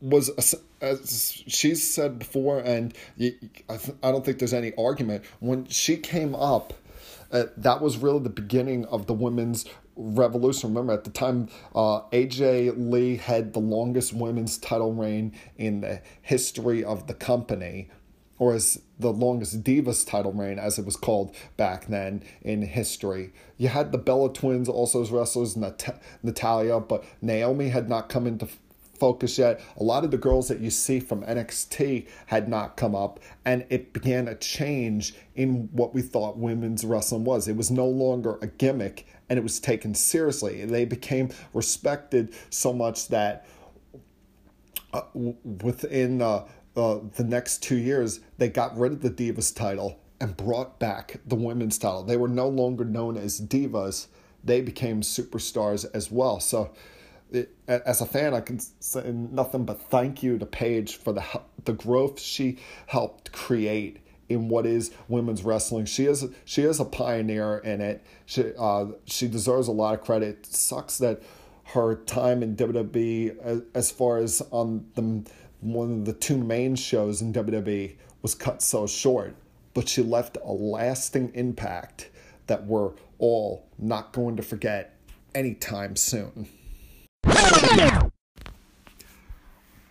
[0.00, 5.24] was, as she's said before, and I, I don't think there's any argument.
[5.38, 6.74] When she came up,
[7.34, 9.66] uh, that was really the beginning of the women's
[9.96, 10.70] revolution.
[10.70, 16.00] Remember, at the time, uh, AJ Lee had the longest women's title reign in the
[16.22, 17.90] history of the company,
[18.38, 23.32] or as the longest Divas title reign, as it was called back then in history.
[23.56, 28.26] You had the Bella Twins also as wrestlers, Nat- Natalya, but Naomi had not come
[28.28, 28.48] into
[28.98, 29.60] focus yet.
[29.76, 33.64] A lot of the girls that you see from NXT had not come up, and
[33.70, 37.48] it began a change in what we thought women's wrestling was.
[37.48, 40.64] It was no longer a gimmick, and it was taken seriously.
[40.64, 43.46] They became respected so much that
[44.92, 49.98] uh, within uh, uh, the next two years, they got rid of the Divas title
[50.20, 52.02] and brought back the women's title.
[52.02, 54.06] They were no longer known as Divas,
[54.42, 56.38] they became superstars as well.
[56.38, 56.70] So,
[57.68, 61.24] as a fan, I can say nothing but thank you to Paige for the
[61.64, 65.86] the growth she helped create in what is women's wrestling.
[65.86, 68.04] She is she is a pioneer in it.
[68.26, 70.28] She uh, she deserves a lot of credit.
[70.28, 71.22] It sucks that
[71.68, 75.28] her time in WWE, as, as far as on the
[75.60, 79.36] one of the two main shows in WWE, was cut so short.
[79.72, 82.10] But she left a lasting impact
[82.46, 84.96] that we're all not going to forget
[85.34, 86.48] anytime soon.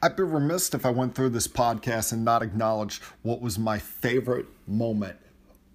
[0.02, 3.80] I'd be remiss if I went through this podcast and not acknowledge what was my
[3.80, 5.18] favorite moment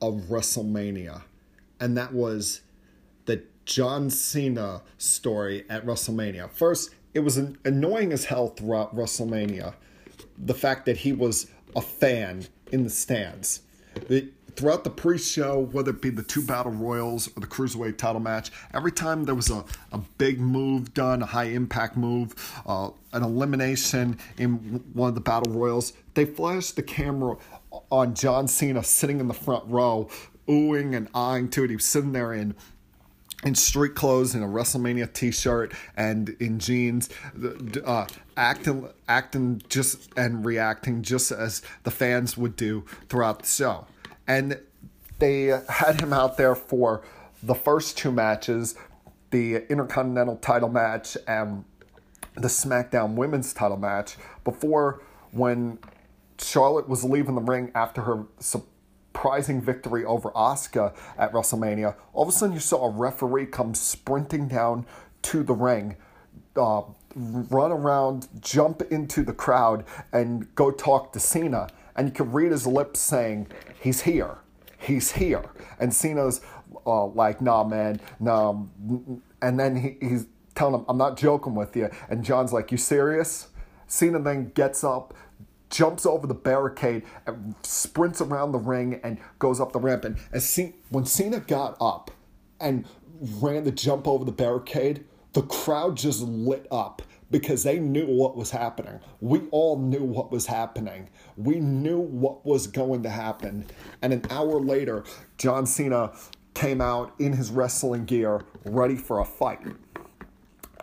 [0.03, 1.23] of WrestleMania.
[1.81, 2.61] And that was
[3.25, 6.51] the John Cena story at WrestleMania.
[6.51, 9.75] First, it was annoying as hell throughout WrestleMania.
[10.37, 13.63] The fact that he was a fan in the stands.
[14.59, 18.51] Throughout the pre-show, whether it be the two battle royals or the cruiserweight title match,
[18.75, 22.35] every time there was a, a big move done, a high impact move,
[22.67, 27.37] uh, an elimination in one of the battle royals, they flashed the camera
[27.93, 30.09] on John Cena sitting in the front row,
[30.49, 31.71] oohing and eyeing to it.
[31.71, 32.57] He was sitting there in
[33.45, 37.09] in street clothes, in a WrestleMania T-shirt, and in jeans,
[37.85, 38.05] uh,
[38.37, 43.87] acting, acting just and reacting just as the fans would do throughout the show
[44.29, 44.61] and
[45.19, 47.03] they had him out there for
[47.43, 48.77] the first two matches
[49.31, 51.65] the Intercontinental title match and
[52.35, 55.79] the SmackDown women's title match before when
[56.39, 61.95] Charlotte was leaving the ring after her surprising victory over Asuka at WrestleMania.
[62.13, 64.87] All of a sudden, you saw a referee come sprinting down
[65.23, 65.97] to the ring,
[66.57, 66.83] uh,
[67.15, 71.69] run around, jump into the crowd, and go talk to Cena.
[71.99, 73.49] And you could read his lips saying,
[73.81, 74.39] he's here.
[74.79, 75.45] He's here.
[75.81, 76.41] And Cena's
[76.87, 78.63] uh, like, nah, man, nah.
[79.43, 81.91] And then he, he's telling him, I'm not joking with you.
[82.09, 83.49] And John's like, you serious?
[83.89, 85.13] Cena then gets up,
[85.71, 90.05] jumps over the barricade, and sprints around the ring and goes up the ramp.
[90.05, 92.13] And as C- when Cena got up
[92.61, 92.87] and
[93.41, 98.37] ran the jump over the barricade, the crowd just lit up because they knew what
[98.37, 99.01] was happening.
[99.21, 101.11] We all knew what was happening.
[101.37, 103.67] We knew what was going to happen.
[104.03, 105.05] And an hour later,
[105.37, 106.13] John Cena
[106.55, 109.61] came out in his wrestling gear, ready for a fight.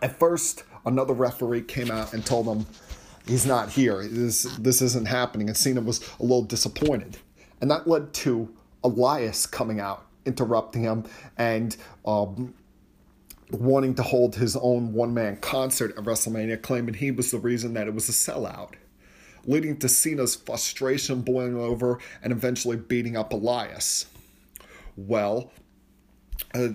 [0.01, 2.65] At first, another referee came out and told him
[3.27, 4.07] he's not here.
[4.07, 5.49] This, this isn't happening.
[5.49, 7.17] And Cena was a little disappointed.
[7.59, 8.53] And that led to
[8.83, 11.05] Elias coming out, interrupting him,
[11.37, 12.53] and um,
[13.51, 17.73] wanting to hold his own one man concert at WrestleMania, claiming he was the reason
[17.73, 18.73] that it was a sellout,
[19.45, 24.07] leading to Cena's frustration boiling over and eventually beating up Elias.
[24.97, 25.51] Well,
[26.53, 26.69] uh,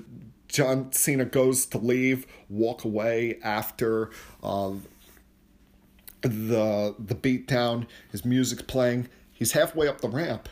[0.49, 4.11] John Cena goes to leave, walk away after
[4.43, 4.73] uh,
[6.23, 7.87] the the beatdown.
[8.11, 9.09] His music's playing.
[9.33, 10.49] He's halfway up the ramp,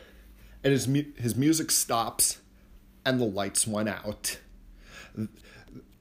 [0.64, 2.38] and his his music stops,
[3.04, 4.38] and the lights went out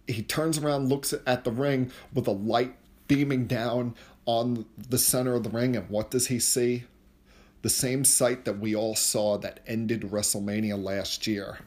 [0.08, 2.76] he turns around, looks at the ring with a light
[3.08, 3.96] beaming down
[4.26, 6.84] on the center of the ring, and what does he see?
[7.62, 11.60] The same sight that we all saw that ended WrestleMania last year,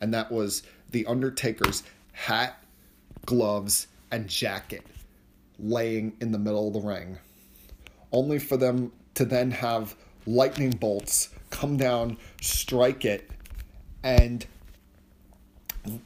[0.00, 1.82] and that was The Undertaker's
[2.12, 2.62] hat,
[3.24, 4.84] gloves, and jacket
[5.58, 7.18] laying in the middle of the ring.
[8.12, 9.94] Only for them to then have
[10.26, 13.30] lightning bolts come down, strike it,
[14.02, 14.46] and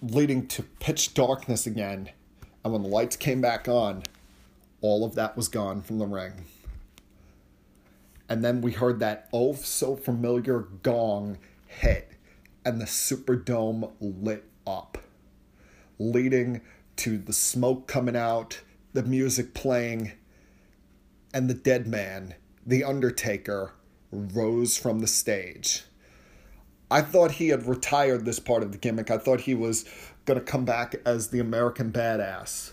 [0.02, 2.10] leading to pitch darkness again.
[2.64, 4.02] And when the lights came back on,
[4.80, 6.44] all of that was gone from the ring.
[8.28, 12.12] And then we heard that oh so familiar gong hit.
[12.64, 14.98] and the Superdome lit up,
[15.98, 16.60] leading
[16.96, 18.60] to the smoke coming out,
[18.92, 20.12] the music playing,
[21.32, 22.34] and the dead man,
[22.66, 23.72] The Undertaker,
[24.12, 25.84] rose from the stage.
[26.90, 29.10] I thought he had retired this part of the gimmick.
[29.10, 29.84] I thought he was
[30.24, 32.72] going to come back as the American Badass.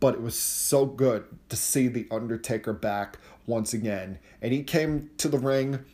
[0.00, 4.18] But it was so good to see The Undertaker back once again.
[4.40, 5.84] And he came to the ring,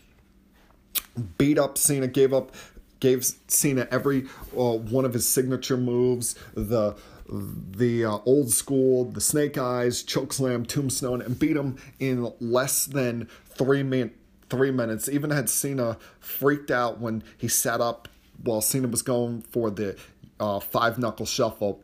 [1.38, 2.54] beat up Cena, gave up
[3.00, 4.24] gave Cena every
[4.56, 6.94] uh, one of his signature moves, the
[7.26, 13.28] the uh, old school, the snake eyes, chokeslam, tombstone, and beat him in less than
[13.46, 14.14] three minutes
[14.54, 15.08] three minutes.
[15.08, 18.08] Even had Cena freaked out when he sat up
[18.42, 19.96] while Cena was going for the
[20.38, 21.80] uh, five knuckle shuffle.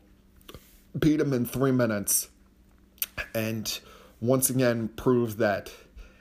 [0.99, 2.29] Beat him in three minutes,
[3.35, 3.81] and
[4.21, 5.73] once again proved that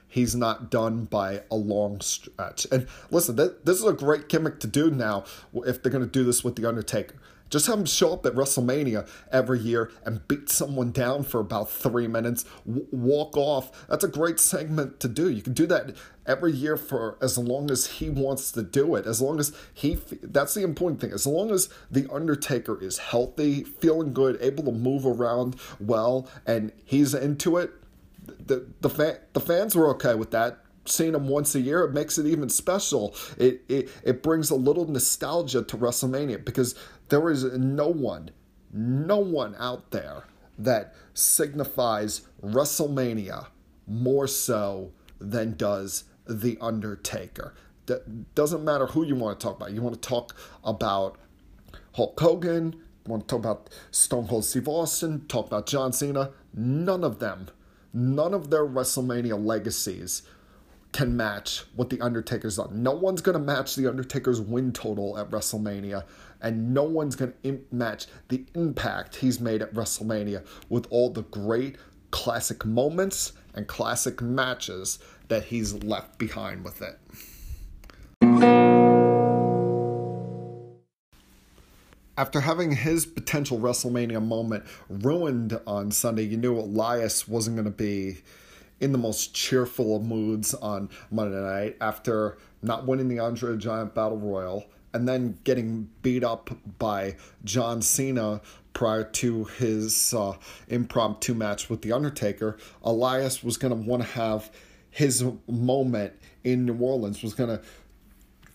[0.08, 2.66] he's not done by a long stretch.
[2.72, 5.24] And listen, th- this is a great gimmick to do now
[5.54, 7.16] if they're going to do this with The Undertaker.
[7.50, 11.70] Just have him show up at WrestleMania every year and beat someone down for about
[11.70, 13.86] three minutes, w- walk off.
[13.88, 15.28] That's a great segment to do.
[15.28, 15.96] You can do that
[16.26, 19.04] every year for as long as he wants to do it.
[19.04, 21.12] As long as he, that's the important thing.
[21.12, 26.70] As long as The Undertaker is healthy, feeling good, able to move around well, and
[26.84, 27.72] he's into it,
[28.46, 31.92] the the, fan, the fans were okay with that seeing him once a year, it
[31.92, 33.14] makes it even special.
[33.38, 36.74] It, it it brings a little nostalgia to WrestleMania because
[37.10, 38.30] there is no one,
[38.72, 40.24] no one out there
[40.58, 43.46] that signifies WrestleMania
[43.86, 47.54] more so than does The Undertaker.
[47.86, 49.72] That doesn't matter who you want to talk about.
[49.72, 51.18] You want to talk about
[51.94, 56.30] Hulk Hogan, you want to talk about Stone Cold Steve Austin, talk about John Cena.
[56.54, 57.48] None of them,
[57.92, 60.22] none of their WrestleMania legacies
[60.92, 62.82] can match what The Undertaker's done.
[62.82, 66.04] No one's going to match The Undertaker's win total at WrestleMania,
[66.42, 71.22] and no one's going to match the impact he's made at WrestleMania with all the
[71.22, 71.76] great
[72.10, 76.98] classic moments and classic matches that he's left behind with it.
[82.16, 87.70] After having his potential WrestleMania moment ruined on Sunday, you knew Elias wasn't going to
[87.70, 88.18] be
[88.78, 93.94] in the most cheerful of moods on Monday night after not winning the Andre Giant
[93.94, 98.40] Battle Royal and then getting beat up by John Cena
[98.72, 100.34] prior to his uh,
[100.68, 102.56] impromptu match with The Undertaker.
[102.82, 104.50] Elias was going to want to have
[104.90, 106.12] his moment
[106.44, 107.62] in New Orleans, was going to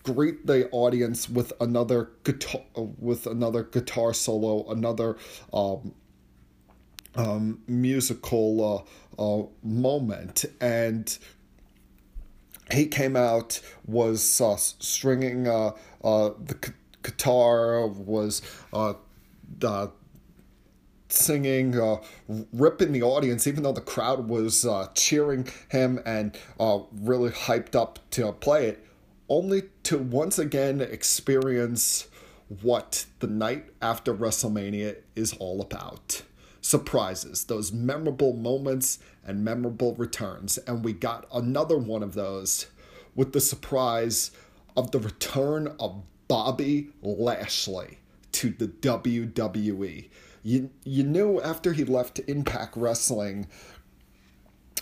[0.02, 5.16] greet the audience with another guitar with another guitar solo, another
[5.52, 5.94] um,
[7.16, 8.86] um, musical
[9.18, 11.18] uh, uh, moment, and
[12.70, 15.48] he came out was uh, stringing
[16.06, 18.42] uh, uh, the guitar, was
[18.72, 18.94] uh,
[21.08, 21.98] singing,
[22.52, 28.32] ripping the audience, even though the crowd was cheering him and really hyped up to
[28.32, 28.86] play it,
[29.28, 32.08] only to once again experience
[32.62, 36.22] what the night after WrestleMania is all about
[36.60, 40.58] surprises, those memorable moments and memorable returns.
[40.58, 42.66] And we got another one of those
[43.14, 44.30] with the surprise
[44.76, 47.98] of the return of Bobby Lashley
[48.32, 50.08] to the WWE.
[50.42, 53.48] You, you knew after he left Impact Wrestling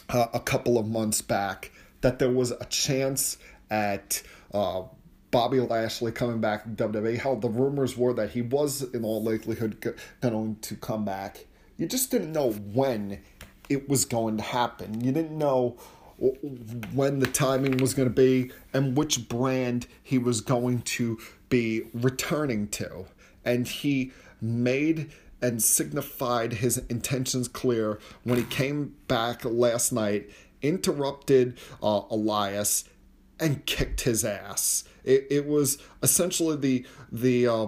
[0.08, 1.70] uh, a couple of months back
[2.00, 3.38] that there was a chance
[3.70, 4.22] at
[4.52, 4.82] uh,
[5.30, 7.18] Bobby Lashley coming back to WWE.
[7.18, 11.86] Hell, the rumors were that he was in all likelihood going to come back you
[11.86, 13.20] just didn't know when
[13.68, 15.00] it was going to happen.
[15.02, 15.76] You didn't know
[16.18, 21.82] when the timing was going to be and which brand he was going to be
[21.92, 23.06] returning to.
[23.44, 25.10] And he made
[25.42, 30.30] and signified his intentions clear when he came back last night,
[30.62, 32.84] interrupted uh, Elias,
[33.38, 34.84] and kicked his ass.
[35.02, 37.66] It, it was essentially the the uh,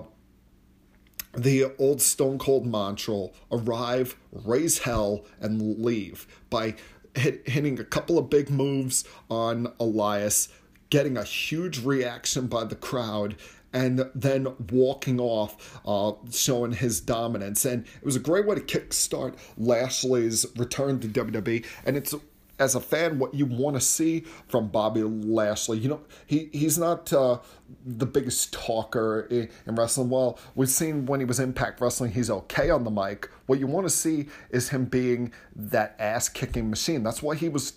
[1.36, 6.76] the old Stone Cold mantra arrive, raise hell, and leave by
[7.16, 10.48] hit, hitting a couple of big moves on Elias,
[10.90, 13.36] getting a huge reaction by the crowd,
[13.72, 17.64] and then walking off, uh, showing his dominance.
[17.64, 21.64] And it was a great way to kickstart Lashley's return to WWE.
[21.84, 22.14] And it's
[22.59, 25.78] as a fan what you want to see from Bobby Lashley.
[25.78, 27.38] You know, he he's not uh,
[27.84, 30.11] the biggest talker in, in, wrestling.
[30.11, 33.30] Well, we've seen when he was Impact Wrestling, he's okay on the mic.
[33.46, 37.02] What you want to see is him being that ass kicking machine.
[37.02, 37.74] That's why he was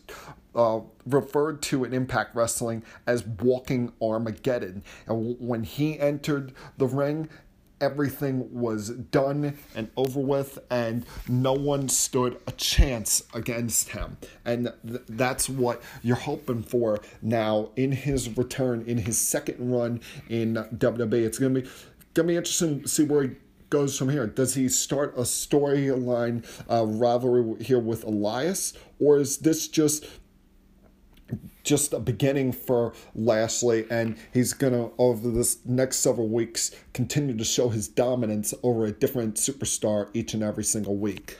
[0.56, 4.84] uh, referred to in Impact Wrestling as walking Armageddon.
[5.08, 7.30] And when he entered the ring,
[7.82, 14.18] everything was done and over with, and no one stood a chance against him.
[14.46, 20.02] And th- that's what you're hoping for now in his return, in his second run
[20.30, 21.26] in WWE.
[21.26, 21.70] It's gonna be
[22.14, 23.30] gonna be interesting to see where he
[23.70, 24.26] goes from here.
[24.28, 30.06] Does he start a storyline uh, rivalry here with Elias, or is this just
[31.70, 37.44] just a beginning for Lashley, and he's gonna over this next several weeks continue to
[37.44, 41.38] show his dominance over a different superstar each and every single week.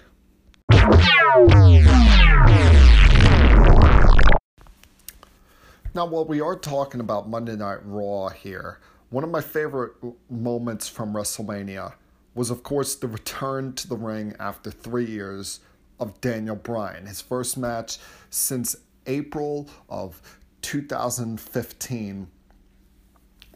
[5.96, 8.78] Now, while we are talking about Monday Night Raw here,
[9.10, 9.94] one of my favorite
[10.30, 11.94] moments from WrestleMania
[12.36, 15.62] was, of course, the return to the ring after three years
[16.00, 17.08] of Daniel Bryan.
[17.08, 17.98] His first match
[18.30, 18.76] since
[19.10, 20.22] April of
[20.62, 22.28] 2015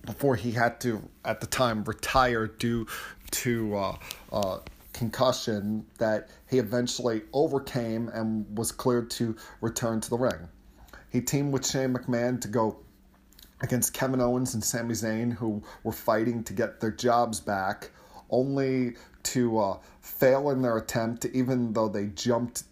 [0.05, 2.85] before he had to, at the time, retire due
[3.31, 3.95] to uh,
[4.33, 4.59] uh,
[4.91, 10.49] concussion that he eventually overcame and was cleared to return to the ring.
[11.09, 12.79] He teamed with Shane McMahon to go
[13.61, 17.91] against Kevin Owens and Sami Zayn, who were fighting to get their jobs back,
[18.29, 22.63] only to uh, fail in their attempt, even though they jumped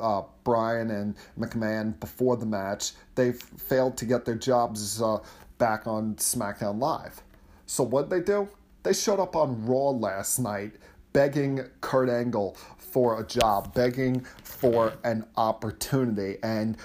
[0.00, 5.18] uh, and McMahon before the match, they failed to get their jobs uh,
[5.58, 7.22] back on SmackDown Live.
[7.66, 8.48] So what did they do?
[8.82, 10.74] They showed up on Raw last night
[11.14, 16.76] begging Kurt Angle for a job, begging for an opportunity, and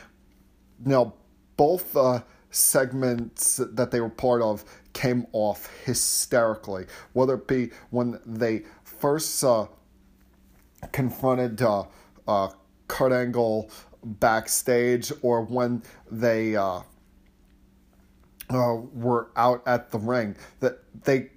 [0.86, 1.14] you
[1.58, 6.86] both uh, segments that they were part of came off hysterically.
[7.14, 9.68] Whether it be when they first uh,
[10.92, 11.84] confronted uh,
[12.28, 12.50] uh
[12.90, 13.72] Kurt Angle
[14.04, 16.82] backstage or when they uh,
[18.50, 20.36] uh, were out at the ring.
[20.60, 21.30] That they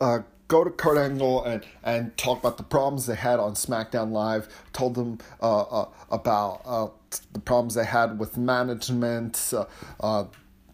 [0.00, 4.10] uh, go to Kurt Angle and, and talk about the problems they had on SmackDown
[4.10, 6.88] Live, told them uh, uh, about uh,
[7.32, 9.52] the problems they had with management.
[10.00, 10.24] Uh,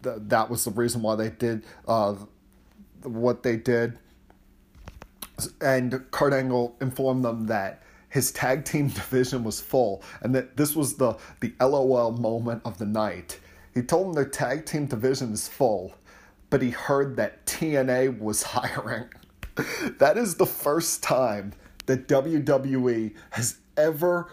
[0.03, 2.15] th- that was the reason why they did uh,
[3.03, 3.99] what they did.
[5.61, 7.82] And Kurt Angle informed them that
[8.13, 12.77] his tag team division was full and that this was the, the LOL moment of
[12.77, 13.39] the night.
[13.73, 15.95] He told them their tag team division is full,
[16.51, 19.05] but he heard that TNA was hiring.
[19.97, 21.53] that is the first time
[21.87, 24.29] that WWE has ever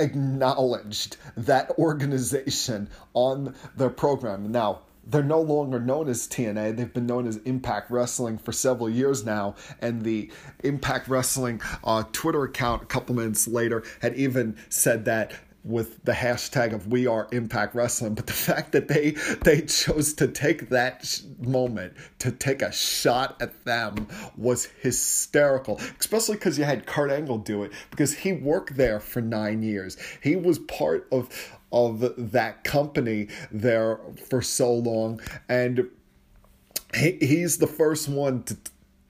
[0.00, 4.50] acknowledged that organization on their program.
[4.50, 6.76] Now, they're no longer known as TNA.
[6.76, 9.54] They've been known as Impact Wrestling for several years now.
[9.80, 10.30] And the
[10.62, 15.32] Impact Wrestling uh, Twitter account a couple minutes later had even said that
[15.64, 20.12] with the hashtag of we are impact wrestling but the fact that they they chose
[20.12, 26.64] to take that moment to take a shot at them was hysterical especially because you
[26.64, 31.08] had kurt angle do it because he worked there for nine years he was part
[31.10, 31.30] of
[31.74, 33.98] of that company there
[34.28, 35.20] for so long.
[35.48, 35.90] And
[36.94, 38.56] he, he's the first one to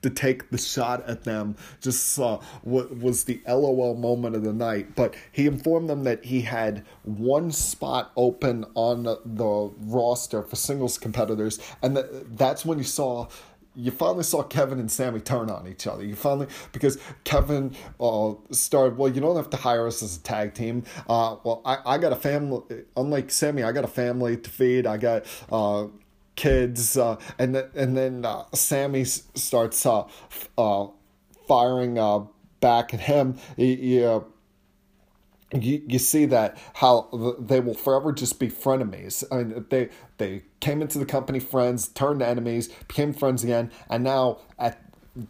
[0.01, 4.53] to take the shot at them just uh, what was the LOL moment of the
[4.53, 4.95] night.
[4.95, 10.99] But he informed them that he had one spot open on the roster for singles
[10.99, 13.29] competitors, and that, that's when you saw
[13.75, 16.03] you finally saw Kevin and Sami turn on each other.
[16.03, 18.97] You finally because Kevin uh, started.
[18.97, 20.83] Well, you don't have to hire us as a tag team.
[21.07, 22.61] Uh, well, I, I got a family.
[22.95, 24.85] Unlike Sami, I got a family to feed.
[24.87, 25.87] I got uh,
[26.35, 30.05] kids, uh, and then and then uh, Sami starts uh,
[30.57, 30.87] uh,
[31.47, 32.25] firing uh,
[32.59, 33.37] back at him.
[33.57, 34.21] He, he, uh,
[35.53, 39.23] you, you see that how they will forever just be frenemies.
[39.31, 44.03] I mean, they they came into the company friends, turned enemies, became friends again, and
[44.03, 44.81] now at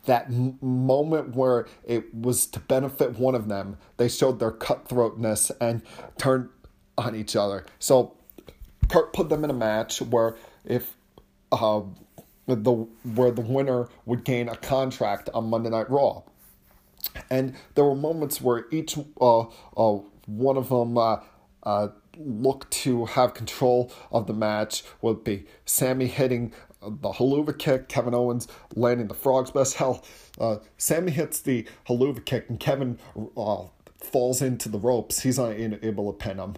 [0.06, 5.84] that moment where it was to benefit one of them, they showed their cutthroatness and
[6.18, 6.50] turned
[6.98, 7.66] on each other.
[7.78, 8.16] So
[8.90, 10.96] Kurt put them in a match where if
[11.52, 11.82] uh,
[12.48, 16.24] the where the winner would gain a contract on Monday Night Raw.
[17.30, 19.40] And there were moments where each uh,
[19.78, 21.18] uh, one of them uh,
[21.64, 24.84] uh, looked to have control of the match.
[25.02, 29.74] Would be Sami hitting the Helluva kick, Kevin Owens landing the frog splash.
[29.74, 30.04] Hell,
[30.40, 33.00] uh, Sami hits the Helluva kick, and Kevin
[33.38, 33.64] uh,
[34.00, 35.22] falls into the ropes.
[35.22, 36.56] He's unable to pin him.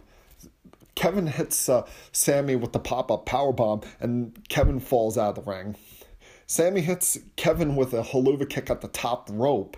[0.95, 5.45] Kevin hits uh, Sami with the pop up power bomb, and Kevin falls out of
[5.45, 5.75] the ring.
[6.47, 9.77] Sami hits Kevin with a Helluva kick at the top rope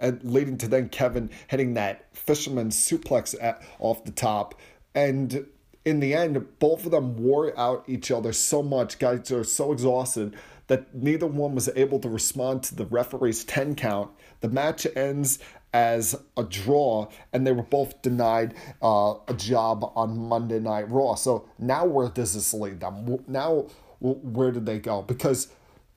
[0.00, 4.54] and leading to then Kevin hitting that fisherman suplex at, off the top.
[4.94, 5.46] And
[5.84, 8.98] in the end, both of them wore out each other so much.
[8.98, 10.36] Guys are so exhausted
[10.66, 14.10] that neither one was able to respond to the referee's 10 count.
[14.40, 15.38] The match ends
[15.72, 21.14] as a draw, and they were both denied uh, a job on Monday Night Raw.
[21.14, 23.24] So now where does this lead them?
[23.26, 23.66] Now,
[24.00, 25.02] where did they go?
[25.02, 25.48] Because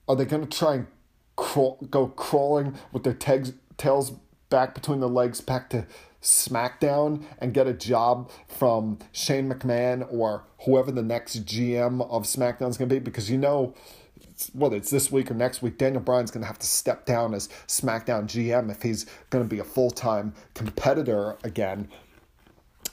[0.08, 0.88] are they going to try and
[1.36, 4.12] crawl, go crawling with their tags, tails
[4.50, 5.86] back between the legs back to
[6.22, 12.70] SmackDown and get a job from Shane McMahon or whoever the next GM of SmackDown
[12.70, 13.00] is going to be?
[13.00, 13.74] Because you know
[14.54, 17.34] whether it's this week or next week, Daniel Bryan's going to have to step down
[17.34, 21.88] as SmackDown GM if he's going to be a full time competitor again.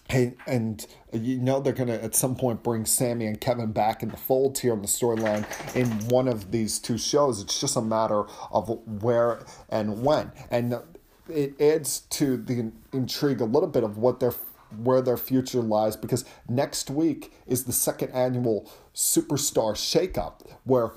[0.08, 4.02] And, and you know they're going to at some point bring Sami and Kevin back
[4.02, 5.44] in the fold here on the storyline
[5.76, 7.42] in one of these two shows.
[7.42, 8.68] It's just a matter of
[9.02, 10.32] where and when.
[10.50, 10.80] And
[11.28, 14.32] it adds to the intrigue a little bit of what their
[14.76, 20.92] where their future lies because next week is the second annual Superstar Shakeup where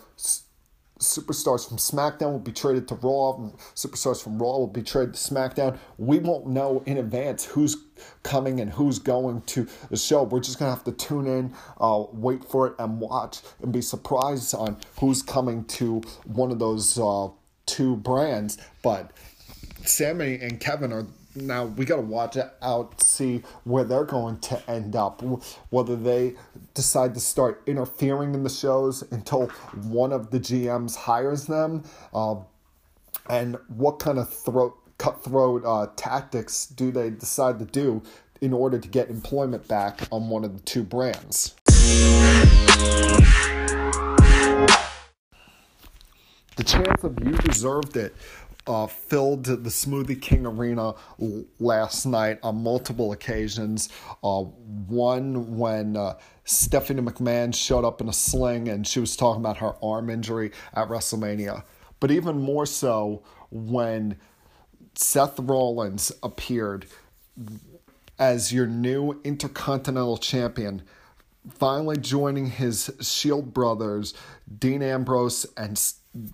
[1.02, 3.38] superstars from SmackDown will be traded to Raw,
[3.76, 5.78] superstars from Raw will be traded to SmackDown.
[5.98, 7.76] We won't know in advance who's
[8.24, 10.24] coming and who's going to the show.
[10.24, 13.82] We're just gonna have to tune in, uh, wait for it, and watch, and be
[13.82, 17.30] surprised on who's coming to one of those uh,
[17.66, 18.58] two brands.
[18.84, 19.12] But
[19.84, 24.70] Sami and Kevin are now we got to watch out see where they're going to
[24.70, 25.22] end up
[25.70, 26.34] whether they
[26.74, 29.48] decide to start interfering in the shows until
[29.88, 32.36] one of the gms hires them uh,
[33.30, 38.04] and what kind of throat cutthroat uh, tactics do they decide to do
[38.42, 41.56] in order to get employment back on one of the two brands?
[46.56, 48.14] The chance of you deserved it
[48.68, 50.94] uh, filled the Smoothie King Arena
[51.60, 53.90] last night on multiple occasions.
[54.24, 59.42] Uh, one when uh, Stephanie McMahon showed up in a sling and she was talking
[59.42, 61.64] about her arm injury at WrestleMania.
[62.00, 64.18] But even more so when
[64.96, 66.88] Seth Rollins appeared
[68.20, 70.84] as your new Intercontinental Champion,
[71.50, 74.14] finally joining his Shield brothers,
[74.60, 75.82] Dean Ambrose and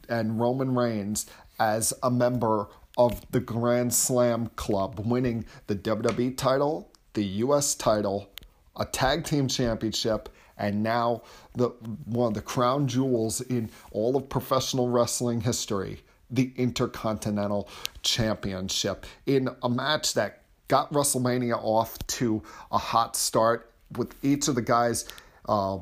[0.09, 1.28] and Roman Reigns
[1.60, 8.30] as a member of the Grand Slam Club, winning the WWE title, the US title,
[8.76, 11.22] a tag team championship, and now
[11.55, 11.70] the
[12.05, 16.01] one of the crown jewels in all of professional wrestling history,
[16.32, 17.70] the Intercontinental
[18.01, 22.41] Championship, in a match that got WrestleMania off to
[22.72, 25.08] a hot start with each of the guys
[25.47, 25.78] uh,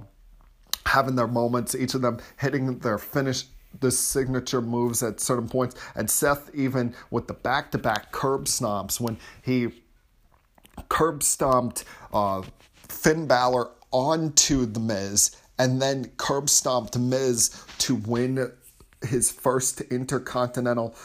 [0.86, 3.46] having their moments, each of them hitting their finish
[3.80, 5.76] the signature moves at certain points.
[5.96, 9.70] And Seth, even with the back to back curb stomps, when he
[10.90, 12.42] curb stomped uh,
[12.88, 18.52] Finn Balor onto The Miz and then curb stomped Miz to win
[19.02, 20.96] his first Intercontinental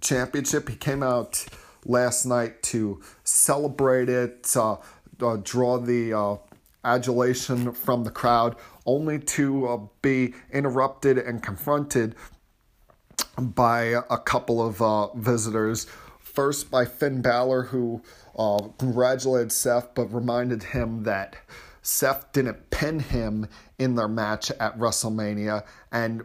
[0.00, 0.68] Championship.
[0.68, 1.44] He came out
[1.84, 4.76] last night to celebrate it, uh,
[5.20, 6.36] uh, draw the uh,
[6.84, 8.56] adulation from the crowd,
[8.86, 12.14] only to uh, be interrupted and confronted
[13.38, 15.86] by a couple of uh, visitors.
[16.20, 18.02] First, by Finn Balor, who
[18.38, 21.36] uh, congratulated Seth but reminded him that
[21.82, 26.24] Seth didn't pin him in their match at WrestleMania and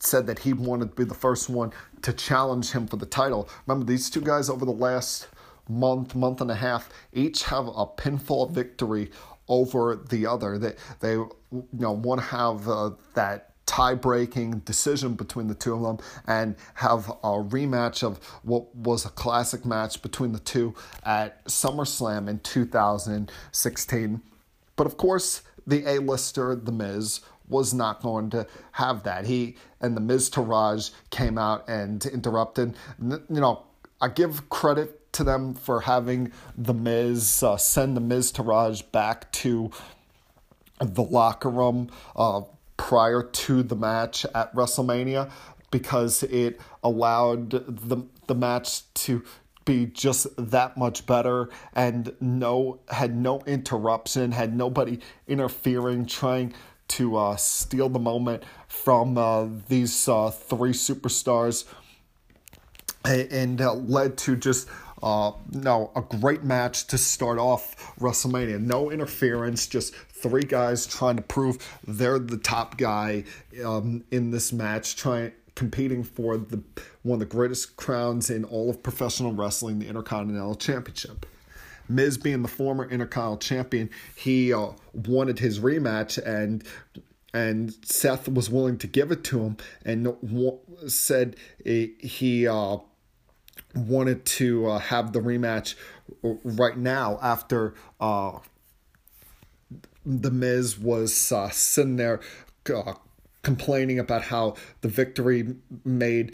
[0.00, 3.48] said that he wanted to be the first one to challenge him for the title.
[3.66, 5.28] Remember, these two guys over the last
[5.68, 9.10] month, month and a half, each have a pinfall victory
[9.48, 10.58] over the other.
[10.58, 15.74] They they you know want to have uh, that tie breaking decision between the two
[15.74, 20.74] of them and have a rematch of what was a classic match between the two
[21.04, 24.22] at SummerSlam in 2016.
[24.76, 29.26] But of course, the A-lister, The Miz, was not going to have that.
[29.26, 32.74] He and The Miztourage came out and interrupted.
[33.00, 33.64] You know,
[34.00, 39.70] I give credit to them for having the Miz uh, send the Miztourage back to
[40.80, 42.42] the locker room uh,
[42.76, 45.30] prior to the match at WrestleMania
[45.70, 49.22] because it allowed the the match to
[49.64, 54.98] be just that much better and no had no interruption had nobody
[55.28, 56.52] interfering trying
[56.92, 61.64] to uh, steal the moment from uh, these uh, three superstars.
[63.04, 64.68] And uh, led to just
[65.02, 68.60] uh, no, a great match to start off WrestleMania.
[68.60, 73.24] No interference, just three guys trying to prove they're the top guy
[73.64, 76.62] um, in this match, trying competing for the
[77.02, 81.26] one of the greatest crowns in all of professional wrestling, the Intercontinental Championship.
[81.88, 86.64] Miz being the former Intercontinental Champion, he uh, wanted his rematch and
[87.34, 90.14] and Seth was willing to give it to him and
[90.86, 92.76] said he uh,
[93.74, 95.74] wanted to uh, have the rematch
[96.22, 98.38] right now after uh,
[100.04, 102.20] the Miz was uh, sitting there
[102.74, 102.94] uh,
[103.42, 105.54] complaining about how the victory
[105.84, 106.32] made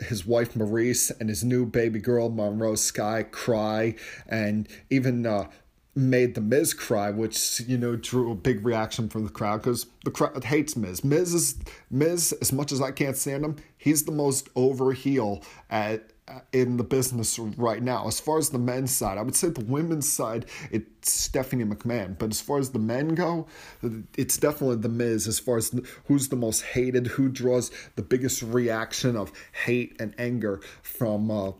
[0.00, 3.94] his wife Maryse and his new baby girl Monroe Sky cry,
[4.28, 5.48] and even uh,
[5.94, 9.86] made the Miz cry, which you know drew a big reaction from the crowd because
[10.04, 11.04] the crowd hates Miz.
[11.04, 11.56] Miz is
[11.90, 13.56] Miz as much as I can't stand him.
[13.76, 16.10] He's the most over heel at
[16.52, 18.06] in the business right now.
[18.06, 22.18] As far as the men's side, I would say the women's side, it's Stephanie McMahon.
[22.18, 23.46] But as far as the men go,
[24.16, 25.26] it's definitely the Miz.
[25.26, 29.32] As far as who's the most hated, who draws the biggest reaction of
[29.64, 31.52] hate and anger from uh,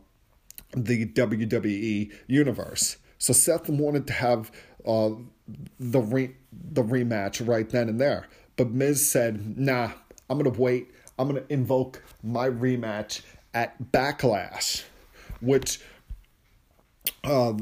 [0.74, 2.96] the WWE universe.
[3.18, 4.50] So Seth wanted to have
[4.86, 5.10] uh,
[5.78, 9.92] the re- the rematch right then and there, but Miz said, "Nah,
[10.28, 10.90] I'm gonna wait.
[11.18, 13.22] I'm gonna invoke my rematch
[13.54, 14.82] at Backlash,
[15.40, 15.80] which
[17.22, 17.54] uh,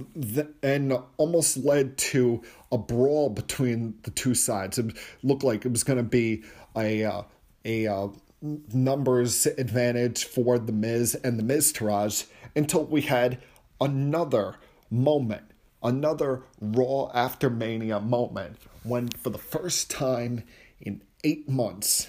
[0.62, 4.78] and almost led to a brawl between the two sides.
[4.78, 6.42] It looked like it was going to be
[6.76, 7.22] a uh,
[7.64, 8.08] a uh,
[8.42, 12.26] numbers advantage for the Miz and the Miztourage
[12.56, 13.40] until we had
[13.80, 14.56] another
[14.90, 15.44] moment,
[15.82, 20.42] another Raw after Mania moment when, for the first time
[20.80, 22.08] in eight months,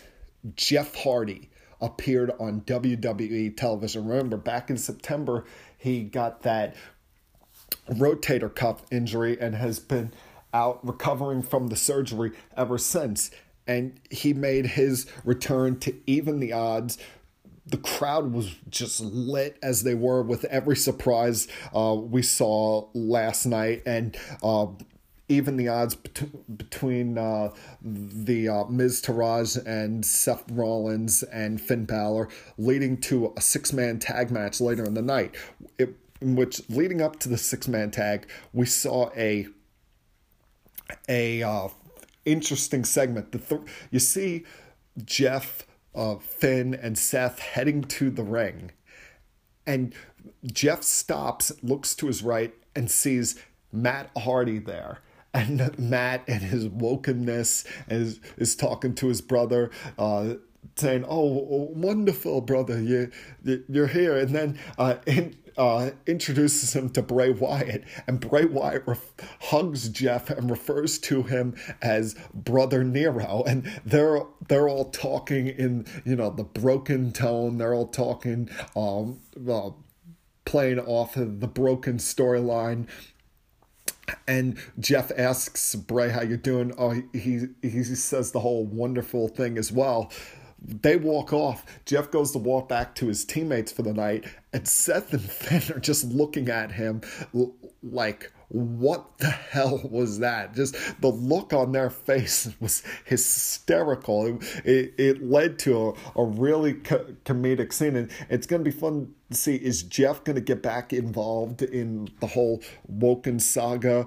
[0.56, 1.50] Jeff Hardy
[1.84, 4.08] appeared on WWE television.
[4.08, 5.44] Remember, back in September,
[5.78, 6.76] he got that
[7.90, 10.14] rotator cuff injury and has been
[10.54, 13.32] out recovering from the surgery ever since.
[13.68, 16.98] And he made his return to even the odds.
[17.66, 23.46] The crowd was just lit as they were with every surprise uh, we saw last
[23.46, 23.84] night.
[23.86, 24.68] And uh,
[25.30, 27.52] even the odds bet- between uh,
[27.82, 34.32] the uh, Miztourage and Seth Rollins and Finn Balor, leading to a six man tag
[34.32, 35.36] match later in the night.
[35.78, 39.48] It, in which, leading up to the six man tag, we saw a
[41.08, 41.70] a uh,
[42.26, 43.32] interesting segment.
[43.32, 43.62] The th-
[43.92, 44.44] you see
[45.04, 45.66] Jeff,
[45.96, 48.72] uh, Finn, and Seth heading to the ring,
[49.66, 49.94] and
[50.46, 53.40] Jeff stops, looks to his right, and sees
[53.72, 55.00] Matt Hardy there
[55.34, 60.36] and Matt and his wokenness is is talking to his brother, uh,
[60.76, 63.12] saying, "Oh, wonderful brother, you
[63.68, 68.84] you're here," and then uh, in, uh, introduces him to Bray Wyatt, and Bray Wyatt
[68.86, 75.48] ref- hugs Jeff and refers to him as Brother Nero, and they're they're all talking
[75.48, 77.58] in you know the broken tone.
[77.58, 79.20] They're all talking, um,
[79.50, 79.72] uh,
[80.46, 82.88] playing off of the broken storyline
[84.28, 86.74] and Jeff asks Bray how you're doing.
[86.78, 90.12] Oh, he he says the whole wonderful thing as well.
[90.66, 91.66] They walk off.
[91.86, 95.76] Jeff goes to walk back to his teammates for the night, and Seth and Finn
[95.76, 97.02] are just looking at him
[97.82, 100.54] like, what the hell was that?
[100.54, 104.28] Just the look on their face was hysterical.
[104.28, 108.70] It, it, it led to a, a really co- comedic scene, and it's going to
[108.70, 113.40] be fun to see is Jeff going to get back involved in the whole Woken
[113.40, 114.06] saga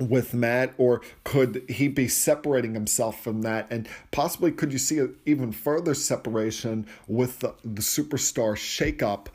[0.00, 3.68] with Matt, or could he be separating himself from that?
[3.70, 9.26] And possibly, could you see an even further separation with the, the superstar shakeup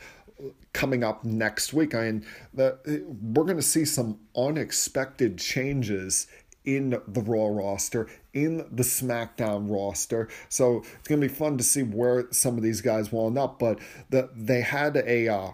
[0.73, 1.95] coming up next week?
[1.95, 2.77] I mean, the,
[3.21, 6.27] we're going to see some unexpected changes
[6.65, 10.29] in the Raw roster, in the SmackDown roster.
[10.49, 13.59] So it's going to be fun to see where some of these guys wound up.
[13.59, 13.79] But
[14.09, 15.27] the, they had a.
[15.27, 15.51] Uh,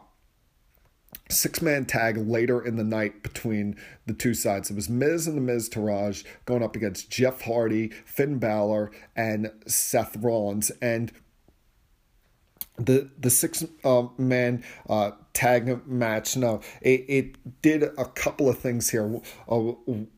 [1.31, 3.75] six man tag later in the night between
[4.07, 4.71] the two sides.
[4.71, 10.17] It was Miz and the Miztourage going up against Jeff Hardy, Finn Balor, and Seth
[10.17, 10.71] Rollins.
[10.81, 11.11] And
[12.79, 16.37] the the six uh, man uh, tag match.
[16.37, 19.21] Now it, it did a couple of things here.
[19.47, 19.57] Uh,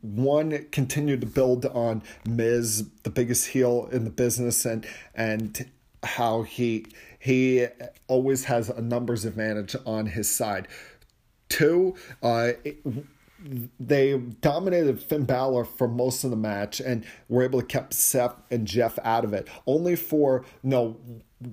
[0.01, 4.85] one it continued to build on Miz, the biggest heel in the business, and
[5.15, 5.69] and
[6.03, 6.85] how he
[7.19, 7.67] he
[8.07, 10.67] always has a numbers advantage on his side.
[11.49, 12.77] Two, uh, it,
[13.79, 18.35] they dominated Finn Balor for most of the match and were able to keep Seth
[18.51, 19.47] and Jeff out of it.
[19.65, 20.97] Only for no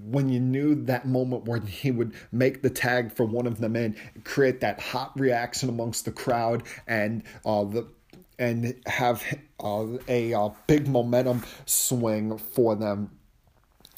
[0.05, 3.75] when you knew that moment when he would make the tag for one of them
[3.75, 7.87] in, create that hot reaction amongst the crowd and uh, the
[8.39, 9.25] and have
[9.59, 13.18] uh, a uh, big momentum swing for them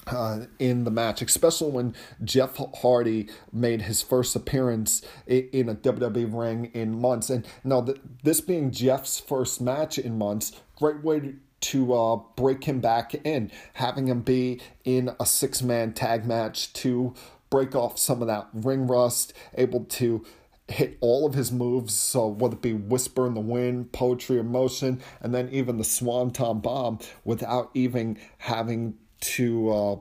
[0.07, 1.95] uh, in the match, especially when
[2.25, 7.31] Jeff Hardy made his first appearance in a WWE ring in months.
[7.31, 7.87] And now,
[8.23, 13.51] this being Jeff's first match in months, great way to uh, break him back in,
[13.75, 17.15] having him be in a six man tag match to
[17.51, 20.25] break off some of that ring rust, able to
[20.69, 24.51] hit all of his moves, so whether it be Whisper in the Wind, Poetry in
[24.51, 29.97] Motion, and then even the Swanton Bomb without even having to uh,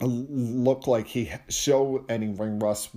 [0.00, 2.90] look like he show any ring rust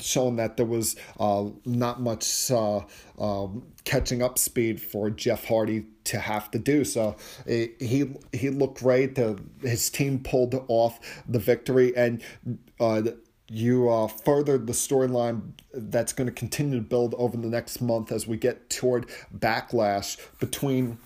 [0.00, 2.80] showing that there was uh, not much uh,
[3.18, 6.84] um, catching up speed for Jeff Hardy to have to do.
[6.84, 7.16] So
[7.46, 9.14] it, he he looked great.
[9.14, 12.22] The, his team pulled off the victory, and
[12.80, 13.02] uh,
[13.48, 18.12] you uh, furthered the storyline that's going to continue to build over the next month
[18.12, 19.06] as we get toward
[19.36, 20.98] backlash between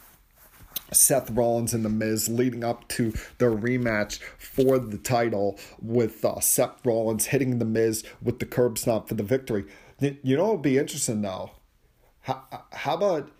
[0.92, 6.40] Seth Rollins and The Miz leading up to their rematch for the title with uh,
[6.40, 9.64] Seth Rollins hitting The Miz with the curb stomp for the victory.
[10.00, 11.52] You know what would be interesting though?
[12.20, 13.30] How, how about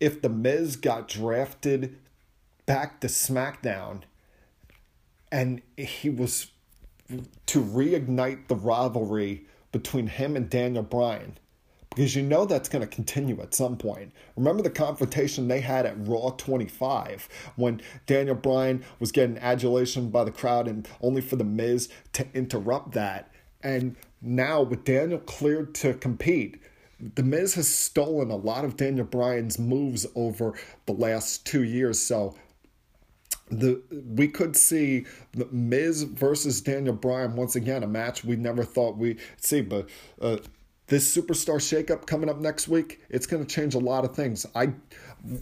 [0.00, 1.98] if The Miz got drafted
[2.66, 4.02] back to SmackDown
[5.30, 6.48] and he was
[7.46, 11.38] to reignite the rivalry between him and Daniel Bryan?
[11.90, 14.12] Because you know that's going to continue at some point.
[14.36, 20.24] Remember the confrontation they had at Raw 25 when Daniel Bryan was getting adulation by
[20.24, 23.30] the crowd and only for The Miz to interrupt that.
[23.62, 26.60] And now, with Daniel cleared to compete,
[27.14, 32.00] The Miz has stolen a lot of Daniel Bryan's moves over the last two years.
[32.00, 32.36] So,
[33.50, 38.64] the we could see the Miz versus Daniel Bryan once again, a match we never
[38.64, 39.60] thought we'd see.
[39.60, 39.88] But
[40.20, 40.38] uh,
[40.88, 44.46] this superstar shakeup coming up next week, it's going to change a lot of things.
[44.54, 44.72] I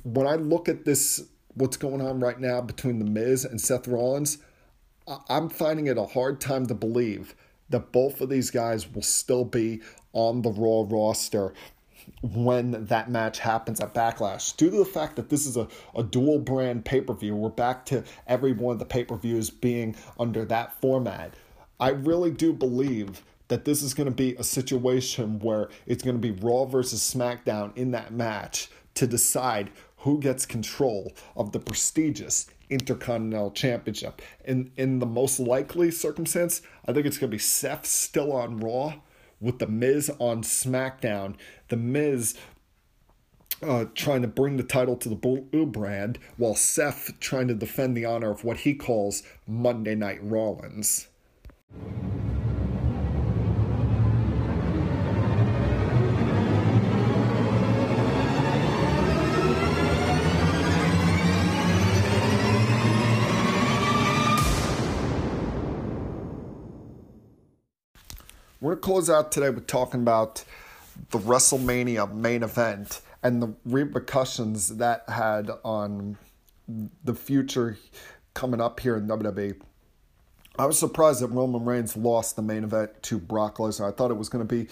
[0.03, 1.25] when I look at this
[1.55, 4.39] what's going on right now between the Miz and Seth Rollins,
[5.29, 7.35] I'm finding it a hard time to believe
[7.71, 9.81] that both of these guys will still be
[10.13, 11.53] on the Raw roster
[12.23, 14.57] when that match happens at Backlash.
[14.57, 17.49] Due to the fact that this is a, a dual brand pay per view, we're
[17.49, 21.35] back to every one of the pay per views being under that format.
[21.81, 26.21] I really do believe that this is going to be a situation where it's going
[26.21, 31.59] to be Raw versus SmackDown in that match to decide who gets control of the
[31.59, 34.23] prestigious Intercontinental Championship.
[34.45, 38.59] In in the most likely circumstance, I think it's going to be Seth still on
[38.59, 38.95] Raw
[39.41, 41.37] with the Miz on SmackDown.
[41.69, 42.37] The Miz
[43.63, 47.97] uh, trying to bring the title to the Blue brand, while Seth trying to defend
[47.97, 51.09] the honor of what he calls Monday Night Rollins.
[68.65, 70.43] We're going to close out today with talking about
[71.11, 76.17] the WrestleMania main event and the repercussions that had on
[77.05, 77.77] the future
[78.33, 79.61] coming up here in WWE.
[80.59, 83.87] I was surprised that Roman Reigns lost the main event to Brock Lesnar.
[83.87, 84.71] I thought it was going to be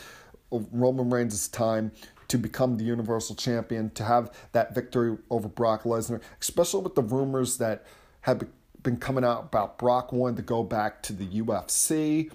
[0.50, 1.92] Roman Reigns' time
[2.28, 7.02] to become the Universal Champion, to have that victory over Brock Lesnar, especially with the
[7.02, 7.84] rumors that
[8.22, 8.48] had
[8.82, 12.30] been coming out about Brock wanting to go back to the UFC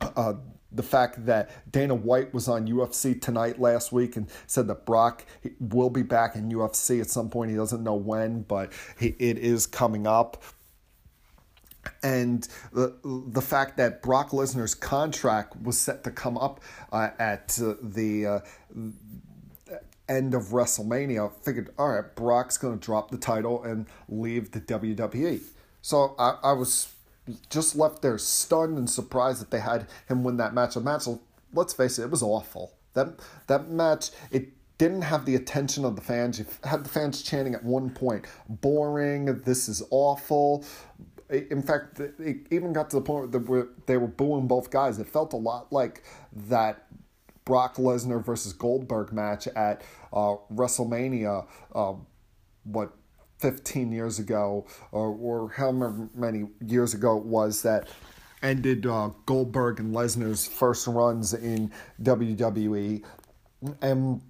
[0.00, 0.34] uh,
[0.72, 5.24] the fact that Dana White was on UFC Tonight last week and said that Brock
[5.58, 7.50] will be back in UFC at some point.
[7.50, 10.42] He doesn't know when, but he, it is coming up.
[12.02, 16.60] And the the fact that Brock Lesnar's contract was set to come up
[16.92, 18.40] uh, at uh, the uh,
[20.10, 24.60] end of WrestleMania, figured, all right, Brock's going to drop the title and leave the
[24.60, 25.40] WWE.
[25.80, 26.92] So I, I was
[27.48, 30.76] just left there stunned and surprised that they had him win that match.
[30.76, 31.06] A match,
[31.52, 32.72] let's face it, it was awful.
[32.94, 36.38] That that match, it didn't have the attention of the fans.
[36.38, 39.26] You had the fans chanting at one point, "Boring!
[39.42, 40.64] This is awful."
[41.28, 44.98] In fact, it even got to the point where they were booing both guys.
[44.98, 46.02] It felt a lot like
[46.32, 46.86] that
[47.44, 51.46] Brock Lesnar versus Goldberg match at uh, WrestleMania.
[51.72, 51.94] Uh,
[52.64, 52.92] what
[53.40, 57.88] 15 years ago, or, or however many years ago it was that
[58.42, 61.70] ended uh, Goldberg and Lesnar's first runs in
[62.02, 63.04] WWE,
[63.82, 64.22] and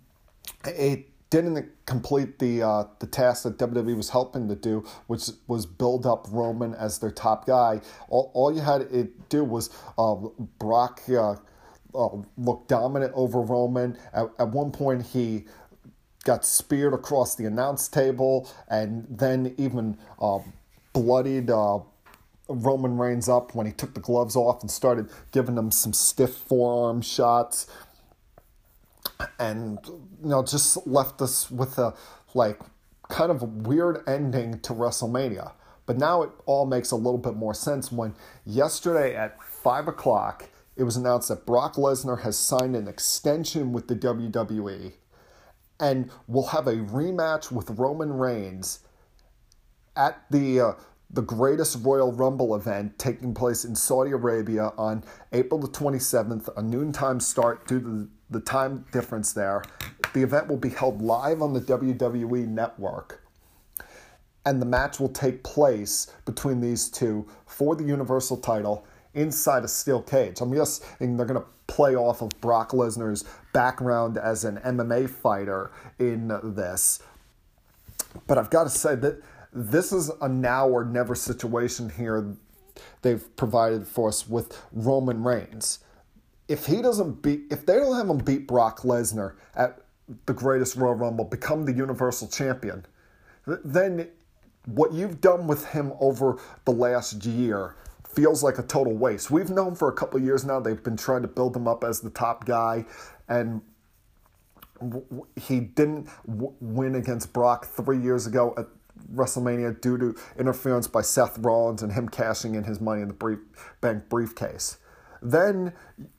[0.65, 5.65] it didn't complete the uh, the task that WWE was helping to do, which was
[5.65, 7.81] build up Roman as their top guy.
[8.09, 10.17] All, all you had to do was uh,
[10.59, 11.37] Brock uh,
[11.95, 13.97] uh, look dominant over Roman.
[14.13, 15.47] At, at one point, he
[16.25, 20.39] got speared across the announce table and then even uh,
[20.93, 21.79] bloodied uh,
[22.49, 26.35] Roman Reigns up when he took the gloves off and started giving him some stiff
[26.35, 27.67] forearm shots.
[29.39, 31.95] And, you know, just left us with a,
[32.35, 32.61] like,
[33.09, 35.53] kind of weird ending to WrestleMania.
[35.87, 38.15] But now it all makes a little bit more sense when
[38.45, 43.89] yesterday at 5 o'clock, it was announced that Brock Lesnar has signed an extension with
[43.89, 44.93] the WWE
[45.81, 48.81] and will have a rematch with Roman Reigns
[49.97, 50.73] at the uh,
[51.13, 55.03] the greatest Royal Rumble event taking place in Saudi Arabia on
[55.33, 59.65] April the 27th, a noontime start due to the time difference there.
[60.15, 63.25] The event will be held live on the WWE network.
[64.47, 69.69] And the match will take place between these two for the Universal title inside a
[69.69, 70.41] steel cage.
[70.41, 75.71] I'm guessing they're going to play off of Brock Lesnar's background as an MMA fighter
[75.99, 77.01] in this.
[78.27, 82.37] But I've got to say that this is a now or never situation here
[83.03, 85.81] they've provided for us with Roman Reigns.
[86.49, 89.81] If he doesn't beat, if they don't have him beat Brock Lesnar at
[90.27, 92.85] the greatest Royal Rumble, become the Universal Champion,
[93.47, 94.09] then
[94.67, 97.77] what you've done with him over the last year
[98.15, 99.31] feels like a total waste.
[99.31, 102.01] We've known for a couple years now they've been trying to build him up as
[102.01, 102.85] the top guy,
[103.29, 103.63] and
[105.37, 108.67] he didn't win against Brock three years ago at
[109.15, 113.15] WrestleMania due to interference by Seth Rollins and him cashing in his money in the
[113.15, 113.39] brief,
[113.81, 114.79] bank briefcase.
[115.23, 115.75] Then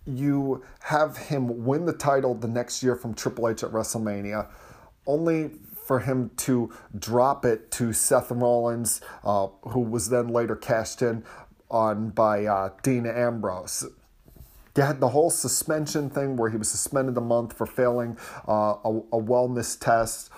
[0.06, 4.48] you have him win the title the next year from Triple H at WrestleMania,
[5.08, 5.52] only
[5.86, 11.24] for him to drop it to Seth Rollins, uh, who was then later cashed in
[11.72, 13.86] on by uh, Dean Ambrose.
[14.78, 18.18] You had the whole suspension thing where he was suspended a month for failing
[18.48, 20.30] uh, a, a wellness test.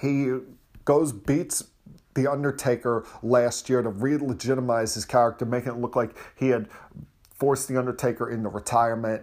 [0.00, 0.30] He
[0.84, 1.64] goes beats
[2.14, 6.68] the Undertaker last year to re-legitimize his character, making it look like he had
[7.34, 9.22] forced the Undertaker into retirement.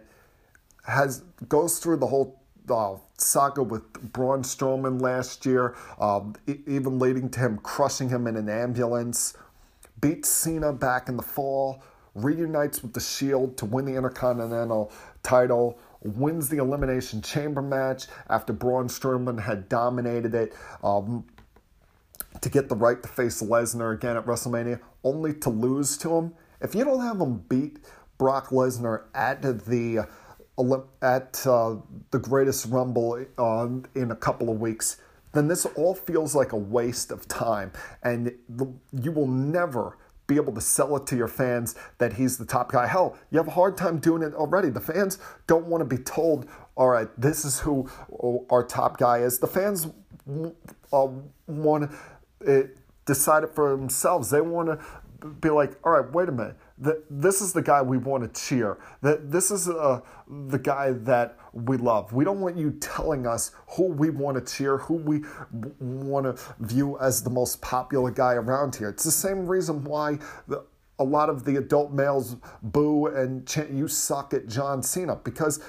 [0.85, 7.29] Has goes through the whole uh, saga with Braun Strowman last year, um, even leading
[7.29, 9.35] to him crushing him in an ambulance.
[10.01, 11.83] Beats Cena back in the fall,
[12.15, 14.91] reunites with the Shield to win the Intercontinental
[15.23, 20.53] title wins the Elimination Chamber match after Braun Strowman had dominated it.
[20.83, 21.25] Um,
[22.41, 26.33] to get the right to face Lesnar again at WrestleMania, only to lose to him.
[26.61, 27.79] If you don't have him beat
[28.17, 30.07] Brock Lesnar at the
[31.01, 31.77] at uh,
[32.11, 34.97] the greatest Rumble uh, in a couple of weeks,
[35.39, 37.71] then this all feels like a waste of time,
[38.03, 42.37] and the, you will never be able to sell it to your fans that he's
[42.37, 42.85] the top guy.
[42.85, 44.69] Hell, you have a hard time doing it already.
[44.69, 45.17] The fans
[45.47, 47.89] don't want to be told, all right, this is who
[48.51, 49.39] our top guy is.
[49.39, 49.87] The fans
[50.93, 51.07] uh,
[51.47, 51.91] want
[52.45, 52.69] to
[53.05, 54.29] decide it for themselves.
[54.29, 56.57] They want to be like, all right, wait a minute.
[57.09, 58.77] This is the guy we want to cheer.
[59.01, 62.13] That this is uh, the guy that we love.
[62.13, 65.23] We don't want you telling us who we want to cheer, who we
[65.79, 68.89] want to view as the most popular guy around here.
[68.89, 70.63] It's the same reason why the,
[70.99, 75.61] a lot of the adult males boo and chant, "You suck" at John Cena because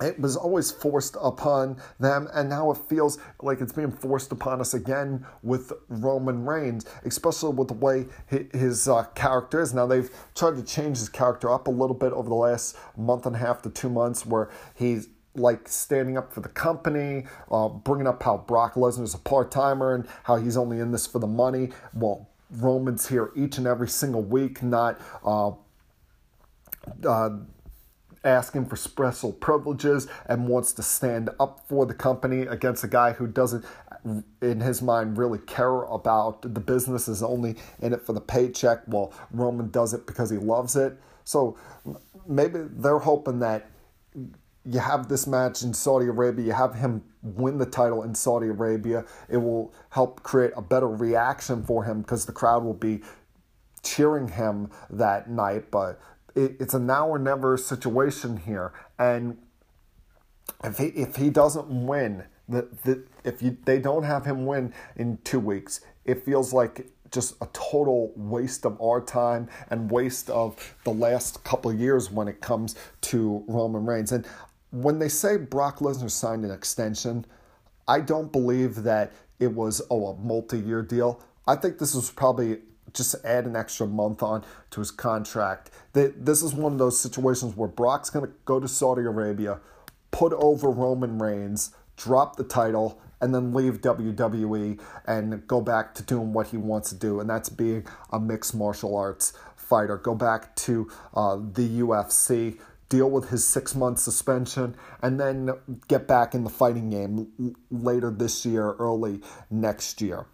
[0.00, 4.60] it was always forced upon them, and now it feels like it's being forced upon
[4.60, 8.06] us again with Roman Reigns, especially with the way
[8.52, 9.72] his uh, character is.
[9.72, 13.24] Now, they've tried to change his character up a little bit over the last month
[13.26, 17.68] and a half to two months, where he's like standing up for the company, uh,
[17.68, 21.06] bringing up how Brock Lesnar is a part timer and how he's only in this
[21.06, 21.70] for the money.
[21.94, 25.00] Well, Roman's here each and every single week, not.
[25.24, 25.52] Uh,
[27.06, 27.30] uh,
[28.24, 33.12] asking for special privileges and wants to stand up for the company against a guy
[33.12, 33.64] who doesn't,
[34.42, 38.82] in his mind, really care about the business, is only in it for the paycheck.
[38.86, 40.98] Well, Roman does it because he loves it.
[41.24, 41.56] So
[42.26, 43.70] maybe they're hoping that
[44.68, 48.48] you have this match in Saudi Arabia, you have him win the title in Saudi
[48.48, 49.04] Arabia.
[49.28, 53.02] It will help create a better reaction for him because the crowd will be
[53.82, 55.70] cheering him that night.
[55.70, 56.00] But
[56.36, 58.72] it, it's a now or never situation here.
[58.98, 59.38] And
[60.62, 64.72] if he if he doesn't win, the, the, if you they don't have him win
[64.94, 70.28] in two weeks, it feels like just a total waste of our time and waste
[70.28, 74.12] of the last couple of years when it comes to Roman Reigns.
[74.12, 74.26] And
[74.70, 77.24] when they say Brock Lesnar signed an extension,
[77.88, 81.22] I don't believe that it was oh a multi-year deal.
[81.46, 82.58] I think this was probably
[82.96, 85.70] just add an extra month on to his contract.
[85.92, 89.60] This is one of those situations where Brock's going to go to Saudi Arabia,
[90.10, 96.02] put over Roman Reigns, drop the title, and then leave WWE and go back to
[96.02, 99.96] doing what he wants to do, and that's being a mixed martial arts fighter.
[99.96, 105.50] Go back to uh, the UFC, deal with his six month suspension, and then
[105.88, 109.20] get back in the fighting game later this year, early
[109.50, 110.26] next year.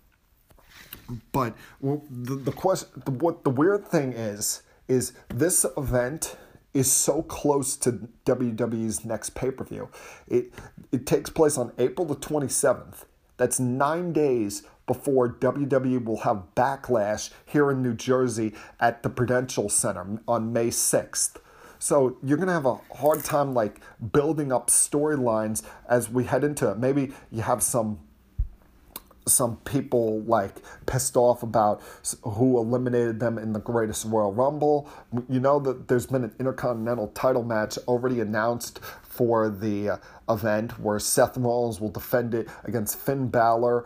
[1.33, 6.37] But well, the, the question, the, what the weird thing is, is this event
[6.75, 9.89] is so close to WWE's next pay per view.
[10.29, 10.53] It
[10.91, 13.07] it takes place on April the twenty seventh.
[13.37, 19.69] That's nine days before WWE will have backlash here in New Jersey at the Prudential
[19.69, 21.39] Center on May sixth.
[21.79, 23.81] So you're gonna have a hard time like
[24.13, 26.79] building up storylines as we head into it.
[26.79, 27.99] Maybe you have some
[29.27, 30.57] some people like
[30.87, 31.83] pissed off about
[32.23, 34.89] who eliminated them in the greatest Royal Rumble.
[35.29, 39.97] You know that there's been an Intercontinental title match already announced for the uh,
[40.29, 43.85] event where Seth Rollins will defend it against Finn Balor,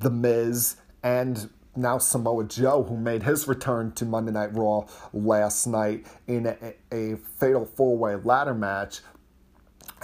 [0.00, 5.66] The Miz, and now Samoa Joe, who made his return to Monday Night Raw last
[5.66, 9.00] night in a, a fatal four way ladder match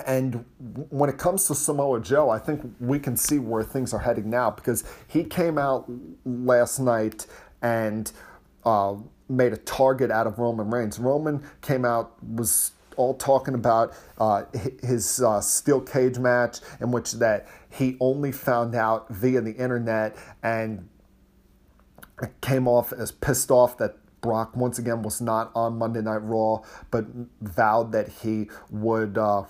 [0.07, 0.45] and
[0.91, 4.29] when it comes to Samoa Joe, I think we can see where things are heading
[4.29, 5.89] now because he came out
[6.25, 7.27] last night
[7.63, 8.11] and
[8.65, 8.97] uh,
[9.29, 10.99] made a target out of Roman Reigns.
[10.99, 14.45] Roman came out, was all talking about uh,
[14.83, 20.17] his uh, steel cage match in which that he only found out via the internet
[20.43, 20.89] and
[22.41, 26.63] came off as pissed off that Brock once again was not on Monday Night Raw,
[26.91, 27.05] but
[27.43, 29.45] vowed that he would uh,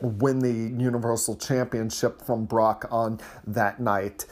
[0.00, 4.26] win the Universal Championship from Brock on that night.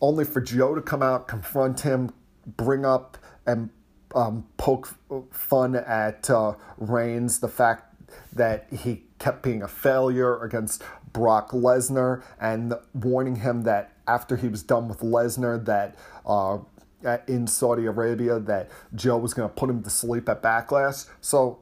[0.00, 2.12] Only for Joe to come out, confront him,
[2.46, 3.16] bring up
[3.46, 3.70] and
[4.14, 4.94] um, poke
[5.30, 7.94] fun at uh, Reigns, the fact
[8.32, 14.48] that he kept being a failure against Brock Lesnar, and warning him that after he
[14.48, 15.96] was done with Lesnar, that
[16.26, 16.58] uh,
[17.26, 21.06] in Saudi Arabia, that Joe was going to put him to sleep at Backlash.
[21.20, 21.58] So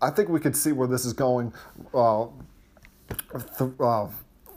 [0.00, 1.52] I think we could see where this is going
[1.94, 2.26] uh,
[3.58, 4.08] th- uh,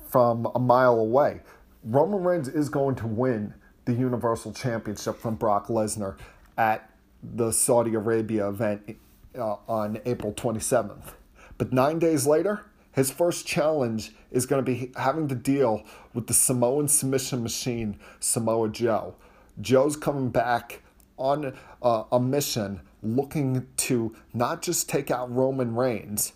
[0.09, 1.41] from a mile away.
[1.83, 3.53] Roman Reigns is going to win
[3.85, 6.17] the Universal Championship from Brock Lesnar
[6.57, 6.89] at
[7.23, 8.97] the Saudi Arabia event
[9.37, 11.13] uh, on April 27th.
[11.57, 15.83] But nine days later, his first challenge is going to be having to deal
[16.13, 19.15] with the Samoan submission machine, Samoa Joe.
[19.61, 20.81] Joe's coming back
[21.17, 26.33] on uh, a mission looking to not just take out Roman Reigns,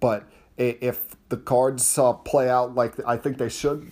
[0.00, 3.90] but if the cards uh, play out like I think they should,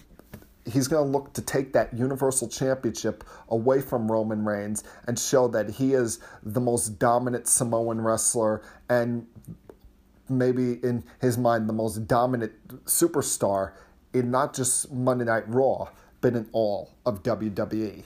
[0.65, 5.49] he's going to look to take that Universal Championship away from Roman Reigns and show
[5.49, 9.27] that he is the most dominant Samoan wrestler and
[10.29, 12.53] maybe in his mind the most dominant
[12.87, 13.73] superstar
[14.15, 15.89] in not just Monday Night Raw,
[16.21, 18.05] but in all of WWE.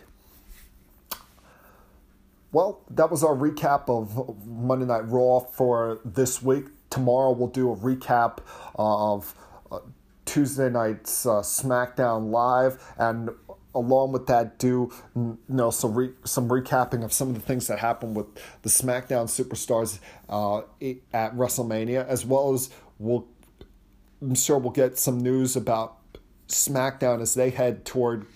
[2.53, 6.66] Well, that was our recap of Monday Night Raw for this week.
[6.90, 8.38] Tomorrow we'll do a recap
[8.76, 9.34] of
[9.70, 9.80] uh,
[10.24, 13.30] Tuesday night's uh, SmackDown Live, and
[13.74, 17.66] along with that, do you know some re- some recapping of some of the things
[17.66, 18.26] that happened with
[18.62, 20.59] the SmackDown superstars uh,
[21.12, 23.26] at WrestleMania, as well as we'll
[24.22, 25.99] I'm sure we'll get some news about
[26.49, 28.26] SmackDown as they head toward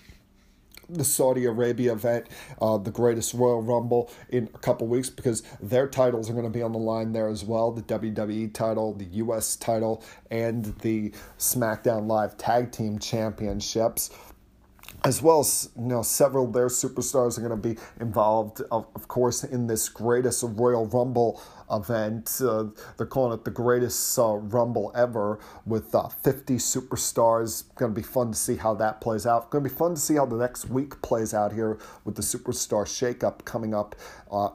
[0.91, 2.27] the Saudi Arabia event,
[2.61, 6.51] uh, the greatest Royal Rumble in a couple weeks because their titles are going to
[6.51, 11.11] be on the line there as well the WWE title, the US title, and the
[11.37, 14.11] SmackDown Live Tag Team Championships
[15.03, 18.85] as well as you know several of their superstars are going to be involved of,
[18.95, 21.41] of course in this greatest royal rumble
[21.71, 22.65] event uh,
[22.97, 28.05] they're calling it the greatest uh, rumble ever with uh, 50 superstars going to be
[28.05, 30.35] fun to see how that plays out going to be fun to see how the
[30.35, 33.95] next week plays out here with the superstar shakeup coming up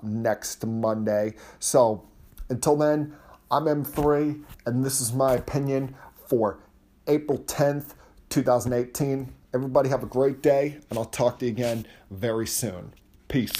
[0.03, 2.07] next monday so
[2.49, 3.15] until then
[3.51, 5.95] i'm m3 and this is my opinion
[6.29, 6.61] for
[7.07, 7.95] april 10th
[8.29, 12.93] 2018 Everybody have a great day, and I'll talk to you again very soon.
[13.27, 13.55] Peace.